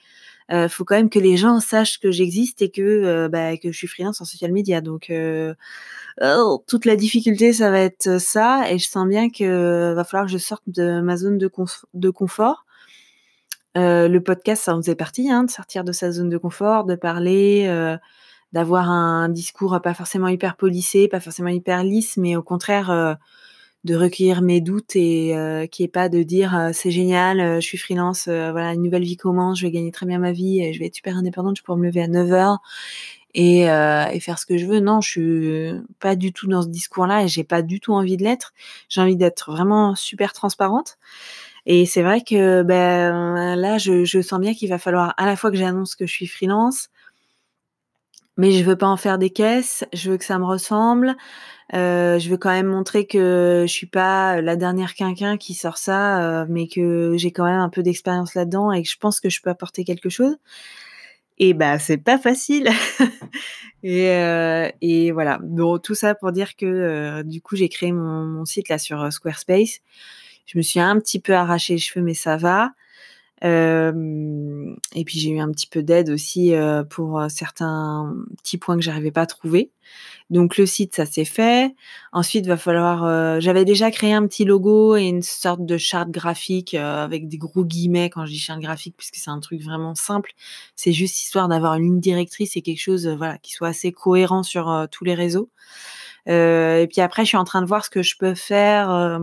euh, 0.52 0.68
faut 0.68 0.84
quand 0.84 0.96
même 0.96 1.10
que 1.10 1.18
les 1.18 1.36
gens 1.36 1.60
sachent 1.60 1.98
que 1.98 2.10
j'existe 2.10 2.62
et 2.62 2.70
que 2.70 2.82
euh, 2.82 3.28
bah, 3.28 3.56
que 3.56 3.72
je 3.72 3.76
suis 3.76 3.86
freelance 3.86 4.20
en 4.20 4.24
social 4.24 4.52
media. 4.52 4.80
Donc 4.80 5.12
oh, 6.22 6.64
toute 6.66 6.84
la 6.84 6.96
difficulté 6.96 7.52
ça 7.52 7.70
va 7.70 7.80
être 7.80 8.20
ça 8.20 8.70
et 8.70 8.78
je 8.78 8.88
sens 8.88 9.08
bien 9.08 9.30
que 9.30 9.94
va 9.94 10.04
falloir 10.04 10.26
que 10.26 10.32
je 10.32 10.38
sorte 10.38 10.64
de 10.66 11.00
ma 11.00 11.16
zone 11.16 11.38
de, 11.38 11.50
de 11.94 12.10
confort 12.10 12.64
euh, 13.76 14.06
le 14.08 14.22
podcast, 14.22 14.64
ça 14.64 14.74
en 14.74 14.82
faisait 14.82 14.94
partie, 14.94 15.30
hein, 15.30 15.44
de 15.44 15.50
sortir 15.50 15.82
de 15.84 15.92
sa 15.92 16.10
zone 16.12 16.28
de 16.28 16.36
confort, 16.36 16.84
de 16.84 16.94
parler, 16.94 17.66
euh, 17.68 17.96
d'avoir 18.52 18.90
un 18.90 19.28
discours 19.30 19.80
pas 19.82 19.94
forcément 19.94 20.28
hyper 20.28 20.56
polissé, 20.56 21.08
pas 21.08 21.20
forcément 21.20 21.48
hyper 21.48 21.82
lisse, 21.84 22.18
mais 22.18 22.36
au 22.36 22.42
contraire 22.42 22.90
euh, 22.90 23.14
de 23.84 23.94
recueillir 23.96 24.42
mes 24.42 24.60
doutes 24.60 24.94
et 24.96 25.34
qui 25.70 25.82
est 25.82 25.88
pas 25.88 26.08
de 26.08 26.22
dire 26.22 26.70
c'est 26.72 26.90
génial, 26.90 27.60
je 27.60 27.66
suis 27.66 27.78
freelance, 27.78 28.26
voilà 28.26 28.72
une 28.74 28.82
nouvelle 28.82 29.02
vie 29.02 29.16
commence, 29.16 29.58
je 29.58 29.66
vais 29.66 29.72
gagner 29.72 29.90
très 29.90 30.06
bien 30.06 30.18
ma 30.18 30.32
vie, 30.32 30.72
je 30.72 30.78
vais 30.78 30.86
être 30.86 30.94
super 30.94 31.16
indépendante, 31.16 31.56
je 31.58 31.62
pourrais 31.62 31.78
me 31.78 31.86
lever 31.86 32.02
à 32.02 32.08
9 32.08 32.32
heures 32.32 32.58
et, 33.34 33.62
et 33.62 34.20
faire 34.20 34.38
ce 34.38 34.46
que 34.46 34.56
je 34.56 34.66
veux. 34.66 34.80
Non, 34.80 35.00
je 35.00 35.10
suis 35.10 35.70
pas 35.98 36.16
du 36.16 36.32
tout 36.32 36.46
dans 36.46 36.62
ce 36.62 36.68
discours-là 36.68 37.24
et 37.24 37.28
j'ai 37.28 37.44
pas 37.44 37.62
du 37.62 37.80
tout 37.80 37.92
envie 37.92 38.16
de 38.16 38.22
l'être. 38.22 38.52
J'ai 38.88 39.00
envie 39.00 39.16
d'être 39.16 39.50
vraiment 39.50 39.94
super 39.94 40.32
transparente. 40.32 40.98
Et 41.66 41.86
c'est 41.86 42.02
vrai 42.02 42.22
que 42.22 42.62
ben 42.62 43.54
là, 43.56 43.78
je, 43.78 44.04
je 44.04 44.20
sens 44.20 44.40
bien 44.40 44.54
qu'il 44.54 44.68
va 44.68 44.78
falloir 44.78 45.14
à 45.16 45.26
la 45.26 45.36
fois 45.36 45.50
que 45.50 45.56
j'annonce 45.56 45.94
que 45.94 46.06
je 46.06 46.12
suis 46.12 46.26
freelance, 46.26 46.88
mais 48.36 48.52
je 48.52 48.64
veux 48.64 48.76
pas 48.76 48.86
en 48.86 48.96
faire 48.96 49.18
des 49.18 49.30
caisses. 49.30 49.84
Je 49.92 50.10
veux 50.10 50.16
que 50.18 50.24
ça 50.24 50.38
me 50.38 50.44
ressemble. 50.44 51.16
Euh, 51.74 52.18
je 52.18 52.28
veux 52.28 52.36
quand 52.36 52.50
même 52.50 52.66
montrer 52.66 53.06
que 53.06 53.64
je 53.66 53.72
suis 53.72 53.86
pas 53.86 54.40
la 54.40 54.56
dernière 54.56 54.94
quinquin 54.94 55.36
qui 55.38 55.54
sort 55.54 55.78
ça, 55.78 56.42
euh, 56.42 56.46
mais 56.48 56.66
que 56.68 57.14
j'ai 57.16 57.32
quand 57.32 57.44
même 57.44 57.60
un 57.60 57.70
peu 57.70 57.82
d'expérience 57.82 58.34
là-dedans 58.34 58.72
et 58.72 58.82
que 58.82 58.88
je 58.88 58.96
pense 58.98 59.20
que 59.20 59.30
je 59.30 59.40
peux 59.40 59.50
apporter 59.50 59.84
quelque 59.84 60.10
chose. 60.10 60.36
Et 61.38 61.54
bah 61.54 61.78
c'est 61.78 61.98
pas 61.98 62.18
facile. 62.18 62.68
et, 63.82 64.10
euh, 64.10 64.68
et 64.80 65.10
voilà. 65.12 65.38
Bon, 65.42 65.78
tout 65.78 65.94
ça 65.94 66.14
pour 66.14 66.30
dire 66.32 66.56
que 66.56 66.66
euh, 66.66 67.22
du 67.22 67.40
coup 67.40 67.56
j'ai 67.56 67.68
créé 67.68 67.92
mon, 67.92 68.24
mon, 68.26 68.44
site 68.44 68.68
là 68.68 68.78
sur 68.78 69.00
euh, 69.02 69.10
Squarespace. 69.10 69.80
Je 70.46 70.58
me 70.58 70.62
suis 70.62 70.80
un 70.80 70.98
petit 71.00 71.20
peu 71.20 71.34
arraché 71.34 71.74
les 71.74 71.78
cheveux, 71.80 72.04
mais 72.04 72.14
ça 72.14 72.36
va. 72.36 72.72
Et 73.44 75.04
puis 75.04 75.18
j'ai 75.18 75.30
eu 75.30 75.40
un 75.40 75.50
petit 75.50 75.66
peu 75.66 75.82
d'aide 75.82 76.10
aussi 76.10 76.54
pour 76.90 77.20
certains 77.28 78.14
petits 78.38 78.58
points 78.58 78.76
que 78.76 78.82
j'arrivais 78.82 79.10
pas 79.10 79.22
à 79.22 79.26
trouver. 79.26 79.70
Donc 80.30 80.56
le 80.56 80.64
site, 80.64 80.94
ça 80.94 81.06
s'est 81.06 81.24
fait. 81.24 81.74
Ensuite, 82.12 82.46
va 82.46 82.56
falloir. 82.56 83.40
J'avais 83.40 83.64
déjà 83.64 83.90
créé 83.90 84.12
un 84.12 84.26
petit 84.26 84.44
logo 84.44 84.96
et 84.96 85.02
une 85.02 85.22
sorte 85.22 85.66
de 85.66 85.76
charte 85.76 86.10
graphique 86.10 86.74
avec 86.74 87.28
des 87.28 87.36
gros 87.38 87.64
guillemets 87.64 88.10
quand 88.10 88.24
je 88.26 88.30
dis 88.30 88.38
charte 88.38 88.60
graphique, 88.60 88.94
puisque 88.96 89.16
c'est 89.16 89.30
un 89.30 89.40
truc 89.40 89.60
vraiment 89.62 89.94
simple. 89.94 90.32
C'est 90.76 90.92
juste 90.92 91.20
histoire 91.20 91.48
d'avoir 91.48 91.74
une 91.74 91.84
ligne 91.84 92.00
directrice 92.00 92.56
et 92.56 92.62
quelque 92.62 92.80
chose, 92.80 93.08
voilà, 93.08 93.38
qui 93.38 93.52
soit 93.52 93.68
assez 93.68 93.92
cohérent 93.92 94.42
sur 94.44 94.86
tous 94.90 95.04
les 95.04 95.14
réseaux. 95.14 95.50
et 96.26 96.86
puis 96.90 97.00
après, 97.00 97.24
je 97.24 97.28
suis 97.28 97.36
en 97.36 97.44
train 97.44 97.60
de 97.60 97.66
voir 97.66 97.84
ce 97.84 97.90
que 97.90 98.02
je 98.02 98.16
peux 98.16 98.34
faire 98.34 99.20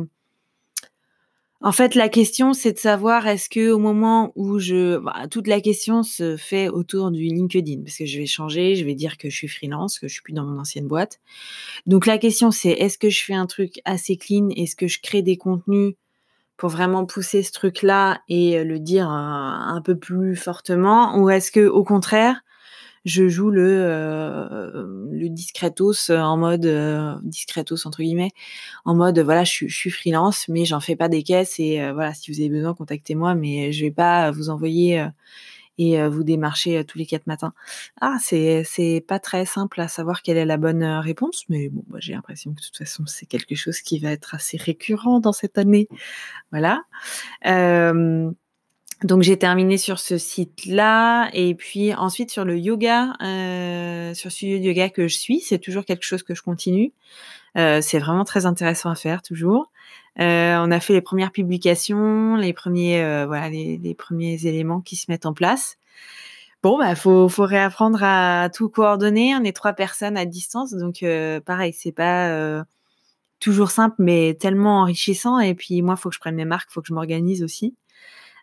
en 1.62 1.74
fait, 1.74 1.96
la 1.96 2.08
question, 2.08 2.54
c'est 2.54 2.72
de 2.72 2.78
savoir 2.78 3.28
est-ce 3.28 3.50
que 3.50 3.72
au 3.72 3.80
moment 3.80 4.32
où 4.36 4.60
je, 4.60 4.98
bah, 4.98 5.28
toute 5.30 5.48
la 5.48 5.60
question 5.60 6.04
se 6.04 6.38
fait 6.38 6.70
autour 6.70 7.12
du 7.12 7.24
LinkedIn, 7.24 7.82
parce 7.84 7.98
que 7.98 8.06
je 8.06 8.18
vais 8.18 8.26
changer, 8.26 8.76
je 8.76 8.86
vais 8.86 8.96
dire 8.96 9.18
que 9.18 9.30
je 9.30 9.36
suis 9.36 9.50
freelance, 9.50 10.00
que 10.00 10.08
je 10.08 10.14
suis 10.14 10.22
plus 10.22 10.34
dans 10.34 10.46
mon 10.46 10.58
ancienne 10.58 10.88
boîte. 10.88 11.20
Donc 11.86 12.06
la 12.06 12.18
question, 12.18 12.52
c'est 12.52 12.72
est-ce 12.72 12.98
que 12.98 13.10
je 13.10 13.24
fais 13.26 13.34
un 13.34 13.46
truc 13.46 13.82
assez 13.84 14.16
clean, 14.16 14.50
est-ce 14.56 14.78
que 14.78 14.88
je 14.88 15.02
crée 15.02 15.22
des 15.22 15.36
contenus 15.36 15.96
pour 16.56 16.70
vraiment 16.70 17.06
pousser 17.06 17.44
ce 17.44 17.52
truc-là 17.52 18.22
et 18.30 18.64
le 18.64 18.80
dire 18.80 19.08
un 19.10 19.82
peu 19.84 19.98
plus 19.98 20.36
fortement, 20.36 21.18
ou 21.18 21.30
est-ce 21.30 21.52
que 21.52 21.68
au 21.68 21.84
contraire, 21.84 22.42
je 23.06 23.28
joue 23.28 23.50
le 23.50 23.68
euh, 23.82 25.30
discretos 25.30 26.12
en 26.12 26.38
mode 26.38 26.66
euh, 26.66 27.16
discretos 27.24 27.88
entre 27.88 28.02
guillemets 28.02 28.32
en 28.86 28.96
mode 28.96 29.20
voilà 29.20 29.44
je, 29.44 29.68
suis 29.68 29.90
freelance 29.90 30.48
mais 30.48 30.66
j'en 30.66 30.80
fais 30.80 30.96
pas 30.96 31.10
des 31.10 31.24
caisses 31.24 31.60
et 31.60 31.82
euh, 31.82 31.94
voilà 31.94 32.14
si 32.14 32.32
vous 32.32 32.40
avez 32.40 32.50
besoin 32.50 32.74
contactez-moi 32.74 33.36
mais 33.36 33.72
je 33.72 33.86
vais 33.86 33.92
pas 33.92 34.32
vous 34.32 34.50
envoyer 34.50 35.06
et 35.78 36.06
vous 36.10 36.26
démarcher 36.26 36.84
tous 36.84 36.98
les 36.98 37.06
quatre 37.06 37.26
matins. 37.26 37.54
Ah, 38.02 38.18
c'est 38.22 38.66
c'est 38.66 39.02
pas 39.08 39.18
très 39.18 39.46
simple 39.46 39.80
à 39.80 39.88
savoir 39.88 40.24
quelle 40.24 40.36
est 40.36 40.46
la 40.46 40.58
bonne 40.58 40.84
réponse, 40.84 41.46
mais 41.48 41.70
bon, 41.70 41.86
bah, 41.88 42.00
j'ai 42.02 42.12
l'impression 42.12 42.52
que 42.52 42.60
de 42.60 42.66
toute 42.66 42.78
façon 42.78 43.06
c'est 43.06 43.26
quelque 43.26 43.56
chose 43.56 43.80
qui 43.80 43.98
va 43.98 44.12
être 44.12 44.36
assez 44.36 44.58
récurrent 44.58 45.22
dans 45.22 45.32
cette 45.32 45.58
année. 45.58 45.88
Voilà. 46.52 46.84
Euh, 49.04 49.08
donc 49.08 49.22
j'ai 49.24 49.38
terminé 49.38 49.78
sur 49.78 50.00
ce 50.00 50.18
site-là 50.18 51.30
et 51.34 51.56
puis 51.56 51.94
ensuite 51.94 52.32
sur 52.32 52.46
le 52.46 52.58
yoga, 52.58 53.14
euh, 53.22 54.14
sur 54.14 54.30
de 54.30 54.58
yoga 54.58 54.90
que 54.90 55.08
je 55.08 55.18
suis, 55.18 55.42
c'est 55.42 55.60
toujours 55.60 55.86
quelque 55.86 56.04
chose 56.04 56.24
que 56.24 56.36
je 56.36 56.42
continue. 56.42 56.94
Euh, 57.58 57.82
c'est 57.82 58.00
vraiment 58.00 58.26
très 58.26 58.46
intéressant 58.46 58.90
à 58.90 58.96
faire 58.96 59.22
toujours. 59.22 59.72
Euh, 60.20 60.58
on 60.60 60.72
a 60.72 60.80
fait 60.80 60.94
les 60.94 61.02
premières 61.02 61.32
publications, 61.32 62.36
les 62.36 62.54
premiers 62.54 63.02
euh, 63.02 63.26
voilà 63.26 63.50
les, 63.50 63.78
les, 63.78 63.96
premiers 63.96 64.46
éléments 64.46 64.82
qui 64.82 64.96
se 64.96 65.06
mettent 65.10 65.26
en 65.26 65.34
place. 65.34 65.78
Bon 66.64 66.78
bah 66.78 66.96
faut 66.96 67.30
faut 67.30 67.46
réapprendre 67.46 68.00
à 68.04 68.50
tout 68.54 68.70
coordonner. 68.70 69.36
On 69.36 69.44
est 69.44 69.56
trois 69.56 69.74
personnes 69.74 70.18
à 70.18 70.26
distance 70.26 70.74
donc 70.74 71.04
euh, 71.04 71.40
pareil 71.42 71.74
c'est 71.74 71.92
pas 71.94 72.66
toujours 73.40 73.72
simple, 73.72 73.96
mais 74.00 74.36
tellement 74.40 74.82
enrichissant. 74.82 75.40
Et 75.40 75.56
puis 75.56 75.82
moi, 75.82 75.96
faut 75.96 76.10
que 76.10 76.16
je 76.16 76.20
prenne 76.20 76.36
mes 76.36 76.46
marques, 76.46 76.70
faut 76.72 76.82
que 76.82 76.88
je 76.88 76.94
m'organise 76.94 77.44
aussi. 77.44 77.76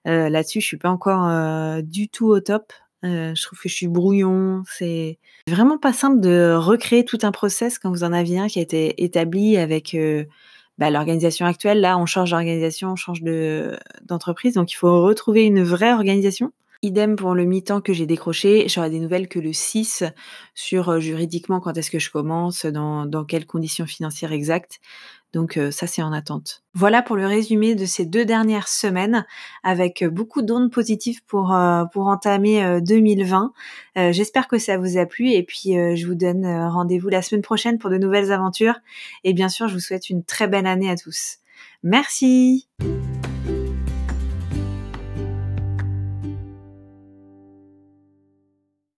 Euh, 0.07 0.29
là-dessus, 0.29 0.61
je 0.61 0.67
suis 0.67 0.77
pas 0.77 0.91
encore 0.91 1.27
euh, 1.27 1.83
du 1.83 2.09
tout 2.09 2.29
au 2.29 2.41
top. 2.41 2.73
Euh, 3.05 3.35
je 3.35 3.43
trouve 3.43 3.59
que 3.61 3.69
je 3.69 3.75
suis 3.75 3.89
brouillon. 3.89 4.63
C'est 4.67 5.19
vraiment 5.49 5.79
pas 5.79 5.93
simple 5.93 6.21
de 6.21 6.55
recréer 6.57 7.05
tout 7.05 7.19
un 7.23 7.33
process 7.33 7.79
quand 7.79 7.91
vous 7.91 8.05
en 8.05 8.13
aviez 8.13 8.39
un 8.39 8.47
qui 8.49 8.59
a 8.59 8.63
été 8.63 9.03
établi 9.03 9.57
avec 9.57 9.97
bah, 10.79 10.91
l'organisation 10.91 11.47
actuelle. 11.47 11.81
Là, 11.81 11.99
on 11.99 12.07
change 12.07 12.31
d'organisation, 12.31 12.93
on 12.93 12.97
change 12.97 13.23
d'entreprise, 14.03 14.55
donc 14.55 14.73
il 14.73 14.77
faut 14.77 15.03
retrouver 15.03 15.45
une 15.45 15.63
vraie 15.63 15.93
organisation. 15.93 16.53
Idem 16.83 17.17
pour 17.17 17.35
le 17.35 17.45
mi-temps 17.45 17.81
que 17.81 17.93
j'ai 17.93 18.07
décroché, 18.07 18.69
j'aurai 18.69 18.91
des 18.91 19.01
nouvelles 19.01 19.29
que 19.29 19.39
le 19.39 19.53
6 19.53 20.05
sur 20.55 20.91
euh, 20.91 21.01
juridiquement 21.01 21.61
quand 21.61 21.77
est-ce 21.77 21.91
que 21.91 21.99
je 21.99 22.11
commence, 22.11 22.67
dans, 22.67 23.25
quelles 23.27 23.47
conditions 23.47 23.87
financières 23.87 24.33
exactes. 24.33 24.81
Donc 25.33 25.57
euh, 25.57 25.71
ça, 25.71 25.87
c'est 25.87 26.03
en 26.03 26.13
attente. 26.13 26.63
Voilà 26.75 27.03
pour 27.03 27.17
le 27.17 27.27
résumé 27.27 27.75
de 27.75 27.85
ces 27.85 28.07
deux 28.07 28.25
dernières 28.25 28.69
semaines 28.69 29.27
avec 29.63 30.05
beaucoup 30.05 30.43
d'ondes 30.43 30.71
positives 30.71 31.25
pour, 31.27 31.55
euh, 31.55 31.85
pour 31.93 32.07
entamer 32.07 32.81
2020. 32.83 33.53
J'espère 34.13 34.47
que 34.47 34.59
ça 34.59 34.77
vous 34.77 34.99
a 34.99 35.07
plu 35.07 35.31
et 35.31 35.43
puis 35.43 35.73
je 35.97 36.07
vous 36.07 36.15
donne 36.15 36.47
rendez-vous 36.47 37.09
la 37.09 37.23
semaine 37.23 37.43
prochaine 37.43 37.79
pour 37.79 37.91
de 37.91 37.97
nouvelles 37.97 38.31
aventures. 38.31 38.77
Et 39.25 39.33
bien 39.33 39.49
sûr, 39.49 39.69
je 39.69 39.75
vous 39.75 39.81
souhaite 39.81 40.11
une 40.11 40.23
très 40.23 40.49
belle 40.49 40.67
année 40.67 40.91
à 40.91 40.97
tous. 40.97 41.39
Merci 41.83 42.69